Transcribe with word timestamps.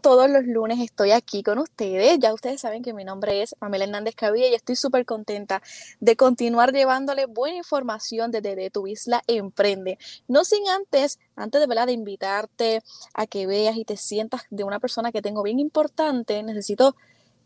todos 0.00 0.30
los 0.30 0.44
lunes 0.44 0.78
estoy 0.80 1.12
aquí 1.12 1.42
con 1.42 1.58
ustedes. 1.58 2.18
Ya 2.18 2.32
ustedes 2.32 2.60
saben 2.60 2.82
que 2.82 2.92
mi 2.92 3.04
nombre 3.04 3.42
es 3.42 3.54
Pamela 3.54 3.84
Hernández 3.84 4.14
Cavilla 4.14 4.48
y 4.48 4.54
estoy 4.54 4.76
súper 4.76 5.04
contenta 5.04 5.62
de 6.00 6.16
continuar 6.16 6.72
llevándole 6.72 7.26
buena 7.26 7.56
información 7.56 8.30
desde 8.30 8.56
de 8.56 8.70
tu 8.70 8.86
isla 8.86 9.22
Emprende. 9.26 9.98
No 10.26 10.44
sin 10.44 10.68
antes, 10.68 11.18
antes 11.36 11.60
de, 11.60 11.66
¿verdad? 11.66 11.86
de 11.86 11.92
invitarte 11.92 12.82
a 13.14 13.26
que 13.26 13.46
veas 13.46 13.76
y 13.76 13.84
te 13.84 13.96
sientas 13.96 14.42
de 14.50 14.64
una 14.64 14.80
persona 14.80 15.12
que 15.12 15.22
tengo 15.22 15.42
bien 15.42 15.58
importante, 15.58 16.42
necesito 16.42 16.96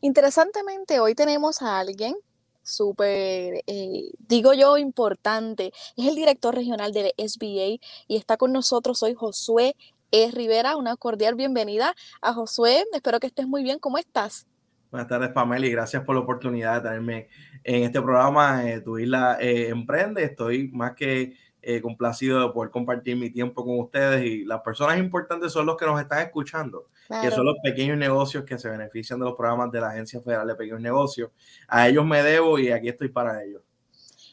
Interesantemente, 0.00 0.98
hoy 0.98 1.14
tenemos 1.14 1.62
a 1.62 1.78
alguien 1.78 2.16
súper, 2.62 3.62
eh, 3.66 4.10
digo 4.18 4.52
yo, 4.54 4.78
importante. 4.78 5.72
Es 5.96 6.06
el 6.06 6.14
director 6.14 6.54
regional 6.54 6.92
del 6.92 7.12
SBA 7.18 7.80
y 8.08 8.16
está 8.16 8.36
con 8.36 8.52
nosotros 8.52 9.02
hoy 9.02 9.14
Josué 9.14 9.74
es 10.10 10.34
Rivera. 10.34 10.76
Una 10.76 10.96
cordial 10.96 11.34
bienvenida 11.34 11.94
a 12.20 12.32
Josué. 12.32 12.84
Espero 12.92 13.20
que 13.20 13.26
estés 13.26 13.46
muy 13.46 13.62
bien. 13.62 13.78
¿Cómo 13.78 13.98
estás? 13.98 14.46
Buenas 14.90 15.08
tardes, 15.08 15.30
Pamela, 15.30 15.66
y 15.66 15.70
gracias 15.70 16.02
por 16.04 16.16
la 16.16 16.22
oportunidad 16.22 16.82
de 16.82 16.88
tenerme 16.88 17.28
en 17.62 17.84
este 17.84 18.02
programa. 18.02 18.68
Eh, 18.68 18.80
tu 18.80 18.98
isla 18.98 19.38
eh, 19.40 19.68
emprende. 19.68 20.24
Estoy 20.24 20.68
más 20.72 20.94
que 20.94 21.36
eh, 21.62 21.80
complacido 21.80 22.40
de 22.40 22.52
poder 22.52 22.70
compartir 22.70 23.16
mi 23.16 23.30
tiempo 23.30 23.64
con 23.64 23.78
ustedes 23.78 24.24
y 24.24 24.44
las 24.44 24.62
personas 24.62 24.98
importantes 24.98 25.52
son 25.52 25.66
los 25.66 25.76
que 25.76 25.86
nos 25.86 26.00
están 26.00 26.22
escuchando, 26.22 26.88
que 27.22 27.30
son 27.30 27.44
los 27.44 27.56
pequeños 27.62 27.98
negocios 27.98 28.44
que 28.44 28.58
se 28.58 28.68
benefician 28.68 29.20
de 29.20 29.26
los 29.26 29.36
programas 29.36 29.70
de 29.70 29.80
la 29.80 29.90
Agencia 29.90 30.20
Federal 30.20 30.48
de 30.48 30.54
Pequeños 30.54 30.80
Negocios. 30.80 31.30
A 31.68 31.86
ellos 31.86 32.04
me 32.04 32.22
debo 32.22 32.58
y 32.58 32.70
aquí 32.70 32.88
estoy 32.88 33.10
para 33.10 33.44
ellos 33.44 33.62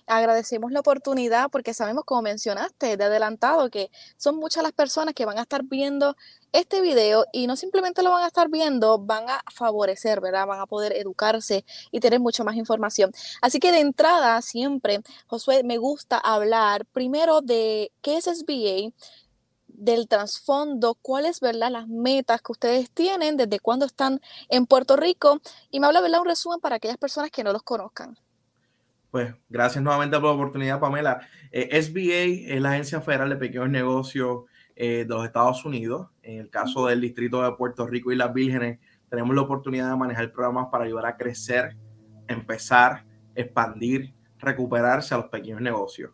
agradecemos 0.07 0.71
la 0.71 0.79
oportunidad 0.79 1.49
porque 1.51 1.73
sabemos, 1.73 2.05
como 2.05 2.21
mencionaste 2.21 2.97
de 2.97 3.03
adelantado, 3.03 3.69
que 3.69 3.91
son 4.17 4.37
muchas 4.37 4.63
las 4.63 4.71
personas 4.71 5.13
que 5.13 5.25
van 5.25 5.37
a 5.37 5.41
estar 5.41 5.63
viendo 5.63 6.15
este 6.53 6.81
video 6.81 7.25
y 7.31 7.45
no 7.47 7.55
simplemente 7.55 8.01
lo 8.01 8.11
van 8.11 8.23
a 8.23 8.27
estar 8.27 8.49
viendo, 8.49 8.97
van 8.99 9.29
a 9.29 9.43
favorecer, 9.53 10.21
¿verdad? 10.21 10.47
Van 10.47 10.61
a 10.61 10.65
poder 10.65 10.93
educarse 10.93 11.65
y 11.91 11.99
tener 11.99 12.19
mucho 12.19 12.43
más 12.43 12.55
información. 12.55 13.11
Así 13.41 13.59
que 13.59 13.71
de 13.71 13.81
entrada, 13.81 14.41
siempre, 14.41 15.01
Josué, 15.27 15.63
me 15.63 15.77
gusta 15.77 16.17
hablar 16.17 16.85
primero 16.85 17.41
de 17.41 17.91
qué 18.01 18.17
es 18.17 18.25
SBA, 18.25 18.93
del 19.67 20.07
trasfondo, 20.07 20.95
cuáles, 20.95 21.39
¿verdad? 21.39 21.69
Las 21.71 21.87
metas 21.87 22.41
que 22.41 22.51
ustedes 22.51 22.89
tienen, 22.89 23.37
desde 23.37 23.59
cuándo 23.59 23.85
están 23.85 24.21
en 24.49 24.65
Puerto 24.65 24.95
Rico 24.95 25.39
y 25.69 25.79
me 25.79 25.87
habla, 25.87 26.01
¿verdad? 26.01 26.21
Un 26.21 26.27
resumen 26.27 26.59
para 26.59 26.77
aquellas 26.77 26.97
personas 26.97 27.29
que 27.29 27.43
no 27.43 27.53
los 27.53 27.63
conozcan. 27.63 28.17
Pues 29.17 29.33
gracias 29.49 29.83
nuevamente 29.83 30.15
por 30.17 30.25
la 30.25 30.33
oportunidad, 30.33 30.79
Pamela. 30.79 31.21
Eh, 31.51 31.81
SBA 31.81 32.53
es 32.53 32.61
la 32.61 32.73
Agencia 32.73 33.01
Federal 33.01 33.29
de 33.29 33.35
Pequeños 33.35 33.67
Negocios 33.67 34.43
eh, 34.75 35.05
de 35.05 35.07
los 35.07 35.25
Estados 35.25 35.65
Unidos. 35.65 36.09
En 36.21 36.41
el 36.41 36.51
caso 36.51 36.85
del 36.85 37.01
Distrito 37.01 37.41
de 37.41 37.51
Puerto 37.53 37.87
Rico 37.87 38.11
y 38.11 38.15
las 38.15 38.31
Vírgenes, 38.31 38.77
tenemos 39.09 39.35
la 39.35 39.41
oportunidad 39.41 39.89
de 39.89 39.97
manejar 39.97 40.31
programas 40.31 40.67
para 40.71 40.83
ayudar 40.83 41.07
a 41.07 41.17
crecer, 41.17 41.75
empezar, 42.27 43.05
expandir, 43.33 44.13
recuperarse 44.37 45.15
a 45.15 45.17
los 45.17 45.29
pequeños 45.29 45.61
negocios. 45.61 46.11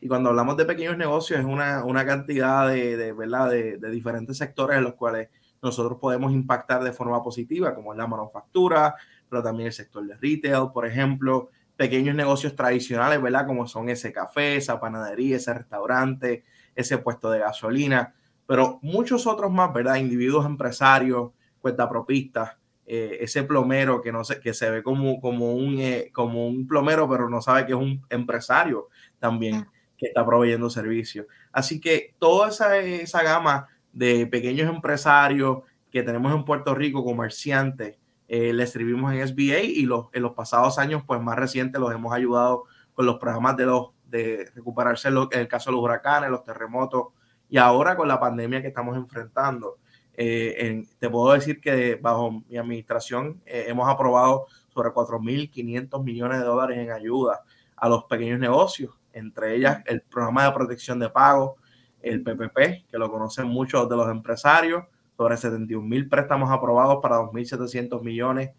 Y 0.00 0.06
cuando 0.06 0.30
hablamos 0.30 0.56
de 0.56 0.66
pequeños 0.66 0.96
negocios, 0.96 1.40
es 1.40 1.46
una, 1.46 1.84
una 1.84 2.06
cantidad 2.06 2.68
de, 2.68 2.96
de 2.96 3.12
¿verdad? 3.12 3.50
De, 3.50 3.78
de 3.78 3.90
diferentes 3.90 4.38
sectores 4.38 4.78
en 4.78 4.84
los 4.84 4.94
cuales 4.94 5.30
nosotros 5.60 5.98
podemos 6.00 6.32
impactar 6.32 6.84
de 6.84 6.92
forma 6.92 7.20
positiva, 7.24 7.74
como 7.74 7.92
es 7.92 7.98
la 7.98 8.06
manufactura, 8.06 8.94
pero 9.28 9.42
también 9.42 9.66
el 9.66 9.72
sector 9.72 10.06
de 10.06 10.14
retail, 10.14 10.68
por 10.72 10.86
ejemplo, 10.86 11.50
pequeños 11.76 12.14
negocios 12.14 12.56
tradicionales, 12.56 13.20
¿verdad? 13.20 13.46
Como 13.46 13.66
son 13.66 13.88
ese 13.88 14.12
café, 14.12 14.56
esa 14.56 14.80
panadería, 14.80 15.36
ese 15.36 15.54
restaurante, 15.54 16.44
ese 16.74 16.98
puesto 16.98 17.30
de 17.30 17.40
gasolina, 17.40 18.14
pero 18.46 18.78
muchos 18.82 19.26
otros 19.26 19.52
más, 19.52 19.72
¿verdad? 19.72 19.96
Individuos 19.96 20.46
empresarios, 20.46 21.32
cuentapropistas, 21.60 22.56
eh, 22.86 23.18
ese 23.20 23.42
plomero 23.42 24.00
que 24.00 24.12
no 24.12 24.22
sé, 24.24 24.40
que 24.40 24.54
se 24.54 24.70
ve 24.70 24.82
como, 24.82 25.20
como, 25.20 25.54
un, 25.54 25.78
eh, 25.80 26.10
como 26.12 26.46
un 26.46 26.66
plomero, 26.66 27.08
pero 27.08 27.28
no 27.28 27.42
sabe 27.42 27.66
que 27.66 27.72
es 27.72 27.78
un 27.78 28.04
empresario 28.08 28.88
también 29.18 29.66
que 29.98 30.06
está 30.06 30.24
proveyendo 30.24 30.70
servicios. 30.70 31.26
Así 31.52 31.80
que 31.80 32.14
toda 32.18 32.50
esa, 32.50 32.78
esa 32.78 33.22
gama 33.22 33.68
de 33.92 34.26
pequeños 34.26 34.68
empresarios 34.72 35.58
que 35.90 36.02
tenemos 36.02 36.32
en 36.34 36.44
Puerto 36.44 36.74
Rico, 36.74 37.04
comerciantes, 37.04 37.98
eh, 38.28 38.52
le 38.52 38.64
escribimos 38.64 39.12
en 39.12 39.26
SBA 39.26 39.60
y 39.62 39.82
los, 39.82 40.06
en 40.12 40.22
los 40.22 40.32
pasados 40.32 40.78
años, 40.78 41.02
pues 41.06 41.20
más 41.20 41.36
recientes, 41.36 41.80
los 41.80 41.92
hemos 41.92 42.12
ayudado 42.12 42.64
con 42.94 43.06
los 43.06 43.18
programas 43.18 43.56
de, 43.56 43.66
los, 43.66 43.90
de 44.06 44.50
recuperarse 44.54 45.08
en 45.08 45.28
el 45.32 45.48
caso 45.48 45.70
de 45.70 45.76
los 45.76 45.84
huracanes, 45.84 46.30
los 46.30 46.42
terremotos 46.42 47.08
y 47.48 47.58
ahora 47.58 47.96
con 47.96 48.08
la 48.08 48.18
pandemia 48.18 48.62
que 48.62 48.68
estamos 48.68 48.96
enfrentando. 48.96 49.78
Eh, 50.18 50.84
te 50.98 51.10
puedo 51.10 51.34
decir 51.34 51.60
que 51.60 51.96
bajo 51.96 52.42
mi 52.48 52.56
administración 52.56 53.42
eh, 53.44 53.66
hemos 53.68 53.86
aprobado 53.86 54.46
sobre 54.68 54.88
4.500 54.88 56.02
millones 56.02 56.38
de 56.38 56.44
dólares 56.44 56.78
en 56.78 56.90
ayuda 56.90 57.42
a 57.76 57.88
los 57.88 58.04
pequeños 58.04 58.40
negocios, 58.40 58.94
entre 59.12 59.54
ellas 59.54 59.82
el 59.84 60.00
programa 60.00 60.44
de 60.44 60.52
protección 60.52 60.98
de 60.98 61.10
pago, 61.10 61.56
el 62.00 62.22
PPP, 62.22 62.88
que 62.90 62.98
lo 62.98 63.10
conocen 63.10 63.46
muchos 63.46 63.88
de 63.88 63.96
los 63.96 64.08
empresarios, 64.08 64.84
sobre 65.16 65.36
71 65.36 65.86
mil 65.86 66.08
préstamos 66.08 66.50
aprobados 66.50 66.98
para 67.02 67.16
2.700 67.16 68.02
millones. 68.02 68.50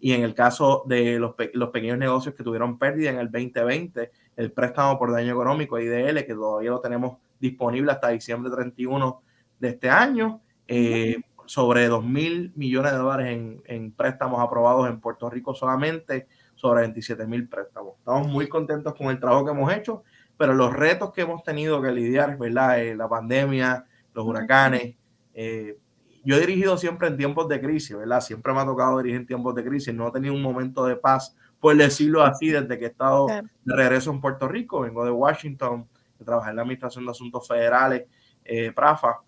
Y 0.00 0.12
en 0.12 0.22
el 0.22 0.34
caso 0.34 0.84
de 0.86 1.18
los, 1.18 1.34
los, 1.54 1.70
pequeños 1.70 1.98
negocios 1.98 2.34
que 2.34 2.44
tuvieron 2.44 2.78
pérdida 2.78 3.10
en 3.10 3.18
el 3.18 3.30
2020, 3.30 4.10
el 4.36 4.52
préstamo 4.52 4.98
por 4.98 5.12
daño 5.12 5.32
económico 5.32 5.78
IDL, 5.78 6.24
que 6.26 6.34
todavía 6.34 6.70
lo 6.70 6.80
tenemos 6.80 7.18
disponible 7.40 7.92
hasta 7.92 8.08
diciembre 8.08 8.50
31 8.50 9.22
de 9.58 9.68
este 9.68 9.88
año, 9.88 10.40
eh, 10.66 11.16
sobre 11.46 11.86
2 11.88 12.04
mil 12.04 12.52
millones 12.56 12.92
de 12.92 12.98
dólares 12.98 13.26
en, 13.28 13.62
en, 13.66 13.92
préstamos 13.92 14.40
aprobados 14.40 14.88
en 14.88 15.00
Puerto 15.00 15.28
Rico 15.30 15.54
solamente, 15.54 16.26
sobre 16.54 16.82
27 16.82 17.26
mil 17.26 17.48
préstamos. 17.48 17.94
Estamos 17.98 18.28
muy 18.28 18.48
contentos 18.48 18.94
con 18.94 19.08
el 19.08 19.20
trabajo 19.20 19.44
que 19.44 19.50
hemos 19.52 19.72
hecho, 19.72 20.02
pero 20.36 20.54
los 20.54 20.72
retos 20.72 21.12
que 21.12 21.22
hemos 21.22 21.42
tenido 21.42 21.80
que 21.82 21.92
lidiar, 21.92 22.38
¿verdad? 22.38 22.80
Eh, 22.80 22.96
la 22.96 23.08
pandemia, 23.08 23.86
los 24.14 24.24
huracanes, 24.24 24.96
eh, 25.34 25.76
yo 26.24 26.36
he 26.36 26.40
dirigido 26.40 26.76
siempre 26.76 27.08
en 27.08 27.16
tiempos 27.16 27.48
de 27.48 27.60
crisis, 27.60 27.96
¿verdad? 27.96 28.20
Siempre 28.20 28.52
me 28.52 28.60
ha 28.60 28.64
tocado 28.64 28.98
dirigir 28.98 29.20
en 29.20 29.26
tiempos 29.26 29.54
de 29.54 29.64
crisis, 29.64 29.94
no 29.94 30.08
he 30.08 30.12
tenido 30.12 30.34
un 30.34 30.42
momento 30.42 30.84
de 30.86 30.96
paz, 30.96 31.36
por 31.60 31.76
decirlo 31.76 32.22
así, 32.22 32.48
desde 32.48 32.78
que 32.78 32.86
he 32.86 32.88
estado 32.88 33.26
de 33.26 33.76
regreso 33.76 34.10
en 34.10 34.20
Puerto 34.20 34.48
Rico, 34.48 34.80
vengo 34.80 35.04
de 35.04 35.10
Washington, 35.10 35.88
trabajé 36.24 36.50
en 36.50 36.56
la 36.56 36.62
Administración 36.62 37.04
de 37.04 37.10
Asuntos 37.10 37.46
Federales, 37.46 38.04
eh, 38.44 38.72
PRAFA, 38.72 39.20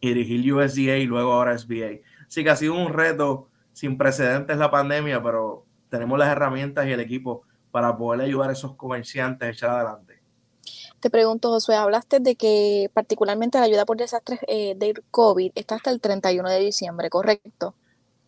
y 0.00 0.08
dirigí 0.14 0.50
USDA 0.50 0.98
y 0.98 1.06
luego 1.06 1.32
ahora 1.32 1.56
SBA. 1.56 2.00
Así 2.26 2.42
que 2.42 2.50
ha 2.50 2.56
sido 2.56 2.74
un 2.74 2.92
reto 2.92 3.48
sin 3.72 3.96
precedentes 3.96 4.56
la 4.56 4.70
pandemia, 4.70 5.22
pero 5.22 5.64
tenemos 5.88 6.18
las 6.18 6.28
herramientas 6.28 6.86
y 6.86 6.92
el 6.92 7.00
equipo 7.00 7.42
para 7.70 7.96
poder 7.96 8.22
ayudar 8.22 8.50
a 8.50 8.52
esos 8.52 8.74
comerciantes 8.76 9.46
a 9.46 9.50
echar 9.50 9.70
adelante. 9.70 10.11
Te 11.02 11.10
pregunto, 11.10 11.48
Josué, 11.48 11.74
hablaste 11.74 12.20
de 12.20 12.36
que 12.36 12.88
particularmente 12.94 13.58
la 13.58 13.64
ayuda 13.64 13.84
por 13.84 13.96
desastres 13.96 14.38
eh, 14.46 14.76
del 14.76 15.02
COVID 15.10 15.50
está 15.56 15.74
hasta 15.74 15.90
el 15.90 16.00
31 16.00 16.48
de 16.48 16.60
diciembre, 16.60 17.10
¿correcto? 17.10 17.74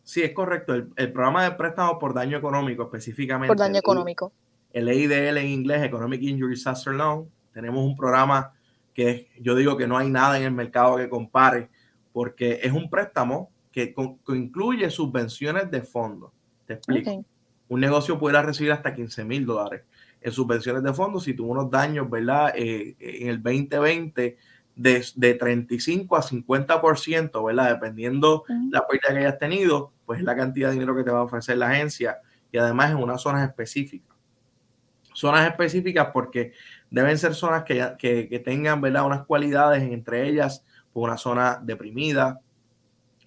Sí, 0.02 0.22
es 0.22 0.32
correcto. 0.32 0.74
El, 0.74 1.12
programa 1.12 1.44
de 1.44 1.52
préstamo 1.52 2.00
por 2.00 2.14
daño 2.14 2.36
económico 2.36 2.82
específicamente. 2.82 3.46
Por 3.46 3.58
daño 3.58 3.78
económico. 3.78 4.32
El 4.72 4.88
EIDL 4.88 5.38
en 5.38 5.46
inglés, 5.46 5.84
Economic 5.84 6.20
Injury 6.20 6.56
Disaster 6.56 6.94
Loan. 6.94 7.26
Tenemos 7.52 7.84
un 7.84 7.94
programa 7.94 8.52
que 8.92 9.28
yo 9.38 9.54
digo 9.54 9.76
que 9.76 9.86
no 9.86 9.96
hay 9.96 10.10
nada 10.10 10.36
en 10.36 10.42
el 10.42 10.52
mercado 10.52 10.96
que 10.96 11.08
compare 11.08 11.68
porque 12.12 12.58
es 12.60 12.72
un 12.72 12.90
préstamo 12.90 13.52
que, 13.70 13.94
incluye 14.30 14.90
subvenciones 14.90 15.70
de 15.70 15.82
fondos. 15.82 16.32
Te 16.66 16.74
explico. 16.74 17.24
Un 17.68 17.80
negocio 17.80 18.18
pudiera 18.18 18.42
recibir 18.42 18.72
hasta 18.72 18.92
15 18.92 19.24
mil 19.24 19.46
dólares 19.46 19.82
en 20.24 20.32
subvenciones 20.32 20.82
de 20.82 20.94
fondos 20.94 21.24
si 21.24 21.34
tuvo 21.34 21.52
unos 21.52 21.70
daños, 21.70 22.08
¿verdad? 22.08 22.54
Eh, 22.56 22.96
en 22.98 23.28
el 23.28 23.42
2020 23.42 24.38
de, 24.74 25.06
de 25.14 25.34
35 25.34 26.16
a 26.16 26.22
50%, 26.22 27.46
¿verdad? 27.46 27.74
Dependiendo 27.74 28.44
la 28.70 28.86
pérdida 28.86 29.10
que 29.10 29.18
hayas 29.18 29.38
tenido, 29.38 29.92
pues 30.06 30.20
es 30.20 30.24
la 30.24 30.34
cantidad 30.34 30.68
de 30.68 30.74
dinero 30.74 30.96
que 30.96 31.04
te 31.04 31.10
va 31.10 31.18
a 31.18 31.24
ofrecer 31.24 31.58
la 31.58 31.68
agencia 31.68 32.18
y 32.50 32.56
además 32.56 32.90
en 32.90 32.96
unas 32.96 33.20
zonas 33.20 33.46
específicas. 33.46 34.16
Zonas 35.12 35.46
específicas 35.46 36.08
porque 36.10 36.54
deben 36.90 37.18
ser 37.18 37.34
zonas 37.34 37.64
que, 37.64 37.94
que, 37.98 38.26
que 38.26 38.38
tengan, 38.38 38.80
¿verdad? 38.80 39.04
Unas 39.04 39.26
cualidades, 39.26 39.82
entre 39.82 40.26
ellas, 40.26 40.64
pues 40.90 41.04
una 41.04 41.18
zona 41.18 41.60
deprimida, 41.62 42.40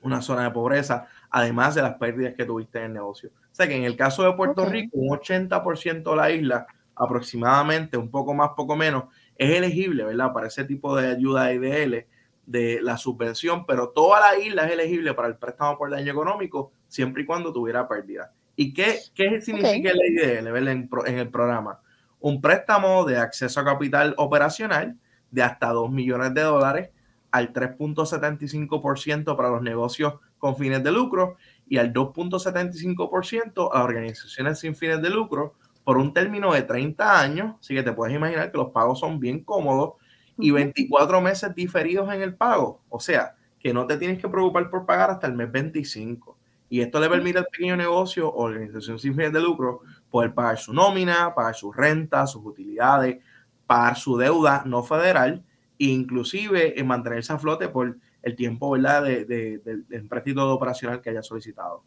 una 0.01 0.23
zona 0.23 0.45
de 0.45 0.51
pobreza, 0.51 1.05
además 1.29 1.75
de 1.75 1.83
las 1.83 1.93
pérdidas 1.93 2.33
que 2.33 2.43
tuviste 2.43 2.79
en 2.79 2.85
el 2.85 2.93
negocio. 2.93 3.29
O 3.51 3.55
sea 3.55 3.67
que 3.67 3.75
en 3.75 3.83
el 3.83 3.95
caso 3.95 4.23
de 4.23 4.33
Puerto 4.33 4.65
Rico, 4.65 4.97
un 4.97 5.15
80% 5.15 6.09
de 6.09 6.15
la 6.15 6.31
isla 6.31 6.67
aproximadamente, 6.97 7.97
un 7.97 8.09
poco 8.09 8.33
más, 8.33 8.51
poco 8.55 8.75
menos, 8.75 9.05
es 9.37 9.55
elegible, 9.55 10.03
¿verdad? 10.03 10.33
Para 10.33 10.47
ese 10.47 10.63
tipo 10.63 10.95
de 10.95 11.09
ayuda 11.09 11.53
IDL 11.53 12.05
de 12.45 12.79
la 12.81 12.97
subvención, 12.97 13.65
pero 13.65 13.89
toda 13.89 14.19
la 14.19 14.39
isla 14.39 14.65
es 14.65 14.71
elegible 14.71 15.13
para 15.13 15.27
el 15.27 15.35
préstamo 15.35 15.77
por 15.77 15.91
daño 15.91 16.11
económico 16.11 16.71
siempre 16.87 17.23
y 17.23 17.25
cuando 17.25 17.53
tuviera 17.53 17.87
pérdida. 17.87 18.31
¿Y 18.55 18.73
qué, 18.73 18.99
qué 19.13 19.41
significa 19.41 19.91
el 19.91 19.99
IDL 20.07 20.67
en, 20.67 20.89
en 21.05 21.17
el 21.19 21.29
programa? 21.29 21.81
Un 22.19 22.41
préstamo 22.41 23.05
de 23.05 23.17
acceso 23.17 23.59
a 23.59 23.65
capital 23.65 24.15
operacional 24.17 24.97
de 25.29 25.43
hasta 25.43 25.67
2 25.67 25.91
millones 25.91 26.33
de 26.33 26.41
dólares 26.41 26.89
al 27.31 27.53
3.75% 27.53 29.35
para 29.35 29.49
los 29.49 29.61
negocios 29.61 30.15
con 30.37 30.55
fines 30.55 30.83
de 30.83 30.91
lucro 30.91 31.35
y 31.67 31.77
al 31.77 31.93
2.75% 31.93 33.69
a 33.71 33.83
organizaciones 33.83 34.59
sin 34.59 34.75
fines 34.75 35.01
de 35.01 35.09
lucro 35.09 35.55
por 35.87 35.97
un 35.97 36.13
término 36.13 36.51
de 36.51 36.63
30 36.63 37.17
años. 37.17 37.55
Así 37.61 37.73
que 37.73 37.81
te 37.81 37.93
puedes 37.93 38.13
imaginar 38.13 38.51
que 38.51 38.57
los 38.57 38.71
pagos 38.71 38.99
son 38.99 39.21
bien 39.21 39.45
cómodos 39.45 39.93
y 40.37 40.51
24 40.51 41.21
meses 41.21 41.55
diferidos 41.55 42.13
en 42.13 42.21
el 42.21 42.35
pago. 42.35 42.81
O 42.89 42.99
sea, 42.99 43.37
que 43.57 43.73
no 43.73 43.87
te 43.87 43.95
tienes 43.95 44.19
que 44.19 44.27
preocupar 44.27 44.69
por 44.69 44.85
pagar 44.85 45.11
hasta 45.11 45.27
el 45.27 45.33
mes 45.33 45.49
25. 45.49 46.37
Y 46.67 46.81
esto 46.81 46.99
le 46.99 47.07
permite 47.07 47.37
al 47.39 47.45
pequeño 47.45 47.77
negocio 47.77 48.27
o 48.27 48.43
organización 48.43 48.99
sin 48.99 49.15
fines 49.15 49.31
de 49.31 49.39
lucro 49.39 49.79
poder 50.11 50.33
pagar 50.33 50.57
su 50.57 50.73
nómina, 50.73 51.33
pagar 51.33 51.55
sus 51.55 51.73
rentas, 51.73 52.33
sus 52.33 52.45
utilidades, 52.45 53.23
pagar 53.65 53.95
su 53.95 54.17
deuda 54.17 54.63
no 54.65 54.83
federal 54.83 55.41
e 55.79 55.85
inclusive 55.85 56.77
en 56.77 56.85
mantenerse 56.85 57.31
a 57.31 57.39
flote 57.39 57.69
por 57.69 57.97
el 58.23 58.35
tiempo 58.35 58.71
¿verdad? 58.71 59.03
De, 59.03 59.23
de, 59.23 59.59
del 59.87 60.07
préstamo 60.09 60.47
operacional 60.47 60.99
que 60.99 61.11
haya 61.11 61.23
solicitado. 61.23 61.85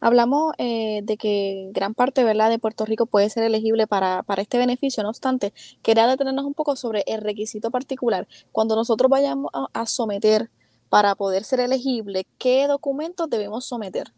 Hablamos 0.00 0.54
eh, 0.58 1.00
de 1.02 1.16
que 1.16 1.70
gran 1.72 1.94
parte 1.94 2.22
¿verdad? 2.22 2.50
de 2.50 2.58
Puerto 2.58 2.84
Rico 2.84 3.06
puede 3.06 3.30
ser 3.30 3.42
elegible 3.42 3.86
para, 3.86 4.22
para, 4.22 4.42
este 4.42 4.58
beneficio, 4.58 5.02
no 5.02 5.08
obstante, 5.08 5.52
quería 5.82 6.06
detenernos 6.06 6.44
un 6.44 6.54
poco 6.54 6.76
sobre 6.76 7.02
el 7.06 7.20
requisito 7.20 7.70
particular. 7.70 8.28
Cuando 8.52 8.76
nosotros 8.76 9.10
vayamos 9.10 9.50
a, 9.52 9.86
someter 9.86 10.50
para 10.88 11.14
poder 11.16 11.44
ser 11.44 11.60
elegible, 11.60 12.26
¿qué 12.38 12.66
documentos 12.68 13.28
debemos 13.28 13.64
someter? 13.64 14.12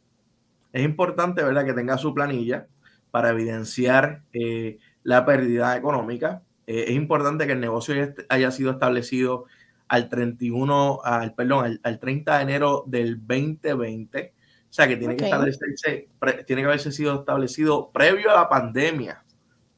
Es 0.73 0.85
importante 0.85 1.43
¿verdad? 1.43 1.65
que 1.65 1.73
tenga 1.73 1.97
su 1.97 2.13
planilla 2.13 2.67
para 3.11 3.31
evidenciar 3.31 4.23
eh, 4.33 4.79
la 5.03 5.25
pérdida 5.25 5.77
económica. 5.77 6.43
Eh, 6.67 6.85
es 6.89 6.95
importante 6.95 7.47
que 7.47 7.53
el 7.53 7.61
negocio 7.61 7.95
haya 8.29 8.51
sido 8.51 8.73
establecido 8.73 9.47
al 9.89 10.09
31, 10.09 11.01
al, 11.03 11.35
perdón, 11.35 11.81
al, 11.83 11.99
30 11.99 12.37
de 12.37 12.43
enero 12.43 12.85
del 12.87 13.19
2020. 13.19 14.33
O 14.71 14.73
sea 14.73 14.87
que 14.87 14.97
tiene 14.97 15.17
que 15.17 15.25
establecerse, 15.25 16.09
tiene 16.47 16.63
que 16.63 16.67
haberse 16.67 16.93
sido 16.93 17.17
establecido 17.21 17.91
previo 17.91 18.31
a 18.31 18.35
la 18.35 18.49
pandemia. 18.49 19.25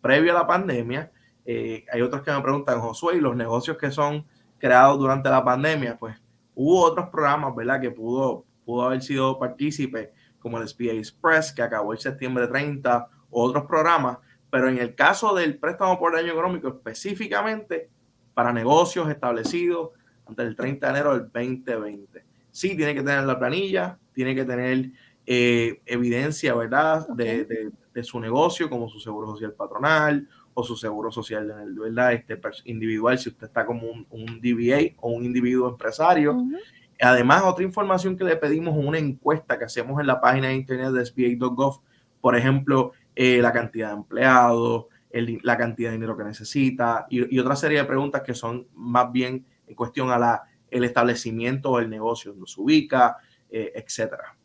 Previo 0.02 0.32
a 0.32 0.40
la 0.40 0.46
pandemia. 0.46 1.10
Eh, 1.46 1.86
hay 1.90 2.02
otros 2.02 2.22
que 2.22 2.30
me 2.30 2.42
preguntan, 2.42 2.78
Josué, 2.78 3.16
¿y 3.16 3.20
los 3.20 3.34
negocios 3.34 3.78
que 3.78 3.90
son 3.90 4.26
creados 4.58 4.98
durante 4.98 5.30
la 5.30 5.42
pandemia? 5.42 5.96
Pues 5.98 6.20
hubo 6.54 6.82
otros 6.82 7.08
programas, 7.08 7.56
¿verdad? 7.56 7.80
Que 7.80 7.90
pudo, 7.90 8.44
pudo 8.66 8.82
haber 8.82 9.00
sido 9.00 9.38
partícipe, 9.38 10.12
como 10.38 10.58
el 10.58 10.68
SBA 10.68 10.92
Express, 10.92 11.52
que 11.52 11.62
acabó 11.62 11.94
el 11.94 11.98
septiembre 11.98 12.46
30, 12.46 13.08
otros 13.30 13.64
programas. 13.64 14.18
Pero 14.50 14.68
en 14.68 14.76
el 14.76 14.94
caso 14.94 15.34
del 15.34 15.58
préstamo 15.58 15.98
por 15.98 16.12
daño 16.12 16.32
económico, 16.32 16.68
específicamente 16.68 17.88
para 18.34 18.52
negocios 18.52 19.08
establecidos 19.08 19.90
antes 20.26 20.44
del 20.44 20.54
30 20.54 20.86
de 20.86 20.92
enero 20.92 21.18
del 21.18 21.30
2020. 21.32 22.31
Sí, 22.52 22.76
tiene 22.76 22.94
que 22.94 23.02
tener 23.02 23.24
la 23.24 23.38
planilla, 23.38 23.98
tiene 24.12 24.34
que 24.34 24.44
tener 24.44 24.90
eh, 25.26 25.80
evidencia, 25.86 26.54
¿verdad?, 26.54 27.08
de, 27.08 27.72
su 28.02 28.20
negocio, 28.20 28.70
como 28.70 28.88
su 28.88 29.00
seguro 29.00 29.28
social 29.28 29.52
patronal 29.52 30.26
o 30.54 30.62
su 30.62 30.76
seguro 30.76 31.10
social, 31.10 31.52
¿verdad?, 31.74 32.12
este, 32.12 32.38
individual, 32.64 33.18
si 33.18 33.30
usted 33.30 33.46
está 33.46 33.64
como 33.64 33.88
un, 34.10 34.40
DBA 34.40 34.96
o 35.00 35.12
un 35.12 35.24
individuo 35.24 35.70
empresario. 35.70 36.36
Además, 37.00 37.42
otra 37.44 37.64
información 37.64 38.16
que 38.16 38.24
le 38.24 38.36
pedimos, 38.36 38.76
una 38.76 38.98
encuesta 38.98 39.58
que 39.58 39.64
hacemos 39.64 39.98
en 39.98 40.06
la 40.06 40.20
página 40.20 40.48
de 40.48 40.54
internet 40.54 40.90
de 40.90 41.06
SBA.gov, 41.06 41.80
por 42.20 42.36
ejemplo, 42.36 42.92
eh, 43.16 43.40
la 43.40 43.52
cantidad 43.52 43.88
de 43.88 43.94
empleados, 43.94 44.86
la 45.10 45.56
cantidad 45.56 45.90
de 45.90 45.96
dinero 45.96 46.16
que 46.16 46.24
necesita 46.24 47.06
y, 47.10 47.34
y, 47.34 47.38
otra 47.38 47.54
serie 47.56 47.78
de 47.78 47.84
preguntas 47.84 48.22
que 48.22 48.34
son 48.34 48.66
más 48.74 49.12
bien 49.12 49.44
en 49.66 49.74
cuestión 49.74 50.10
a 50.10 50.18
la, 50.18 50.42
el 50.72 50.84
establecimiento 50.84 51.76
del 51.76 51.88
negocio, 51.90 52.32
donde 52.32 52.48
se 52.48 52.60
ubica, 52.60 53.16
eh, 53.50 53.72
etcétera. 53.74 54.36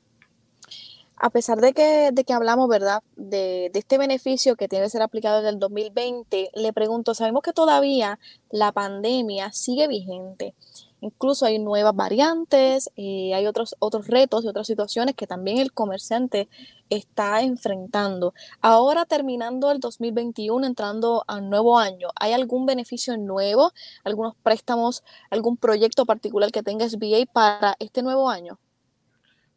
A 1.15 1.31
pesar 1.31 1.59
de 1.59 1.73
que, 1.73 2.11
de 2.13 2.23
que 2.23 2.33
hablamos, 2.33 2.69
¿verdad?, 2.69 3.01
de, 3.15 3.71
de, 3.73 3.79
este 3.79 3.97
beneficio 3.97 4.55
que 4.55 4.67
tiene 4.67 4.85
que 4.85 4.91
ser 4.91 5.01
aplicado 5.01 5.39
en 5.39 5.47
el 5.47 5.57
2020, 5.57 6.51
le 6.53 6.73
pregunto, 6.73 7.15
sabemos 7.15 7.41
que 7.41 7.53
todavía 7.53 8.19
la 8.51 8.71
pandemia 8.71 9.51
sigue 9.51 9.87
vigente. 9.87 10.53
Incluso 10.99 11.45
hay 11.45 11.59
nuevas 11.59 11.95
variantes, 11.95 12.89
eh, 12.95 13.33
hay 13.35 13.45
otros, 13.45 13.75
otros 13.79 14.07
retos 14.07 14.43
y 14.43 14.47
otras 14.47 14.65
situaciones 14.65 15.15
que 15.15 15.27
también 15.27 15.59
el 15.59 15.71
comerciante 15.71 16.49
está 16.89 17.41
enfrentando. 17.43 18.33
Ahora 18.61 19.05
terminando 19.05 19.71
el 19.71 19.79
2021, 19.79 20.65
entrando 20.65 21.23
al 21.27 21.49
nuevo 21.49 21.77
año, 21.77 22.09
¿hay 22.15 22.33
algún 22.33 22.65
beneficio 22.65 23.15
nuevo, 23.15 23.73
algunos 24.03 24.35
préstamos, 24.41 25.03
algún 25.29 25.57
proyecto 25.57 26.05
particular 26.05 26.51
que 26.51 26.63
tenga 26.63 26.89
SBA 26.89 27.25
para 27.31 27.75
este 27.79 28.01
nuevo 28.01 28.29
año? 28.29 28.59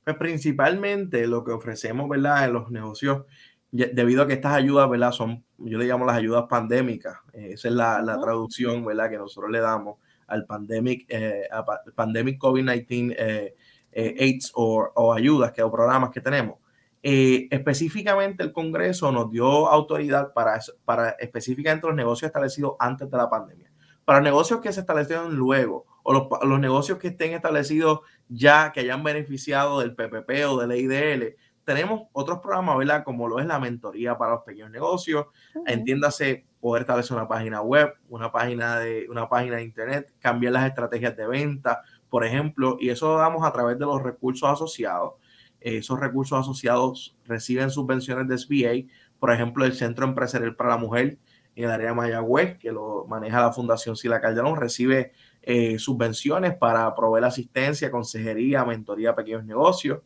Pues 0.05 0.17
principalmente 0.17 1.27
lo 1.27 1.43
que 1.43 1.53
ofrecemos, 1.53 2.07
¿verdad? 2.09 2.45
En 2.45 2.53
los 2.53 2.71
negocios, 2.71 3.25
debido 3.71 4.23
a 4.23 4.27
que 4.27 4.35
estas 4.35 4.53
ayudas, 4.53 4.91
¿verdad? 4.91 5.13
Son, 5.13 5.43
yo 5.57 5.79
le 5.79 5.87
llamo 5.87 6.05
las 6.05 6.17
ayudas 6.17 6.45
pandémicas, 6.51 7.17
eh, 7.33 7.53
esa 7.53 7.69
es 7.69 7.75
la, 7.75 8.03
la 8.03 8.21
traducción, 8.21 8.85
¿verdad? 8.85 9.09
Que 9.09 9.17
nosotros 9.17 9.51
le 9.51 9.61
damos 9.61 9.97
al 10.31 10.47
pandemic, 10.47 11.05
eh, 11.09 11.49
pandemic 11.94 12.38
COVID-19 12.38 13.15
eh, 13.19 13.55
eh, 13.93 14.17
AIDS 14.19 14.53
o, 14.55 15.12
ayudas 15.12 15.53
que, 15.53 15.62
o 15.62 15.71
programas 15.71 16.11
que 16.11 16.21
tenemos. 16.21 16.59
específicamente 17.03 18.43
el 18.43 18.53
Congreso 18.53 19.11
nos 19.11 19.31
dio 19.31 19.69
autoridad 19.69 20.32
para, 20.32 20.61
para 20.85 21.11
específicamente 21.19 21.87
los 21.87 21.97
negocios 21.97 22.29
establecidos 22.29 22.75
antes 22.79 23.10
de 23.10 23.17
la 23.17 23.29
pandemia. 23.29 23.70
Para 24.05 24.20
negocios 24.20 24.60
que 24.60 24.72
se 24.72 24.81
establecieron 24.81 25.34
luego 25.37 25.87
o 26.03 26.13
los, 26.13 26.29
los 26.43 26.60
negocios 26.60 26.99
que 26.99 27.08
estén 27.08 27.32
establecidos 27.32 28.01
ya, 28.29 28.72
que 28.72 28.81
hayan 28.81 29.03
beneficiado 29.03 29.81
del 29.81 29.94
PPP 29.94 30.31
o 30.49 30.58
del 30.58 30.72
IDL, 30.72 31.37
tenemos 31.70 32.08
otros 32.12 32.41
programas, 32.41 32.77
¿verdad? 32.79 33.05
Como 33.05 33.29
lo 33.29 33.39
es 33.39 33.46
la 33.46 33.60
mentoría 33.60 34.19
para 34.19 34.32
los 34.32 34.43
pequeños 34.43 34.72
negocios. 34.72 35.27
Entiéndase 35.67 36.44
poder 36.60 36.82
establecer 36.82 37.17
una 37.17 37.29
página 37.29 37.62
web, 37.62 37.94
una 38.08 38.32
página 38.32 38.81
de 38.81 39.06
una 39.08 39.29
página 39.29 39.56
de 39.56 39.62
internet, 39.62 40.12
cambiar 40.19 40.55
las 40.55 40.67
estrategias 40.67 41.17
de 41.17 41.29
venta, 41.29 41.82
por 42.08 42.24
ejemplo, 42.24 42.77
y 42.81 42.89
eso 42.89 43.06
lo 43.12 43.19
damos 43.19 43.46
a 43.46 43.53
través 43.53 43.79
de 43.79 43.86
los 43.86 44.03
recursos 44.03 44.50
asociados. 44.50 45.12
esos 45.60 46.00
recursos 46.00 46.41
asociados 46.41 47.17
reciben 47.24 47.70
subvenciones 47.70 48.27
de 48.27 48.36
SBA, 48.36 48.93
por 49.20 49.31
ejemplo, 49.31 49.65
el 49.65 49.74
Centro 49.74 50.06
Empresarial 50.06 50.56
para 50.56 50.70
la 50.70 50.77
Mujer 50.79 51.19
en 51.55 51.65
el 51.65 51.70
área 51.70 51.91
de 51.91 51.94
Mayagüez, 51.94 52.58
que 52.58 52.72
lo 52.72 53.06
maneja 53.08 53.41
la 53.41 53.53
Fundación 53.53 53.94
Sila 53.94 54.20
Calderón, 54.20 54.56
recibe 54.56 55.12
eh, 55.43 55.79
subvenciones 55.79 56.56
para 56.56 56.93
proveer 56.96 57.27
asistencia, 57.27 57.93
consejería, 57.93 58.65
mentoría 58.65 59.10
a 59.10 59.15
pequeños 59.15 59.44
negocios. 59.44 60.00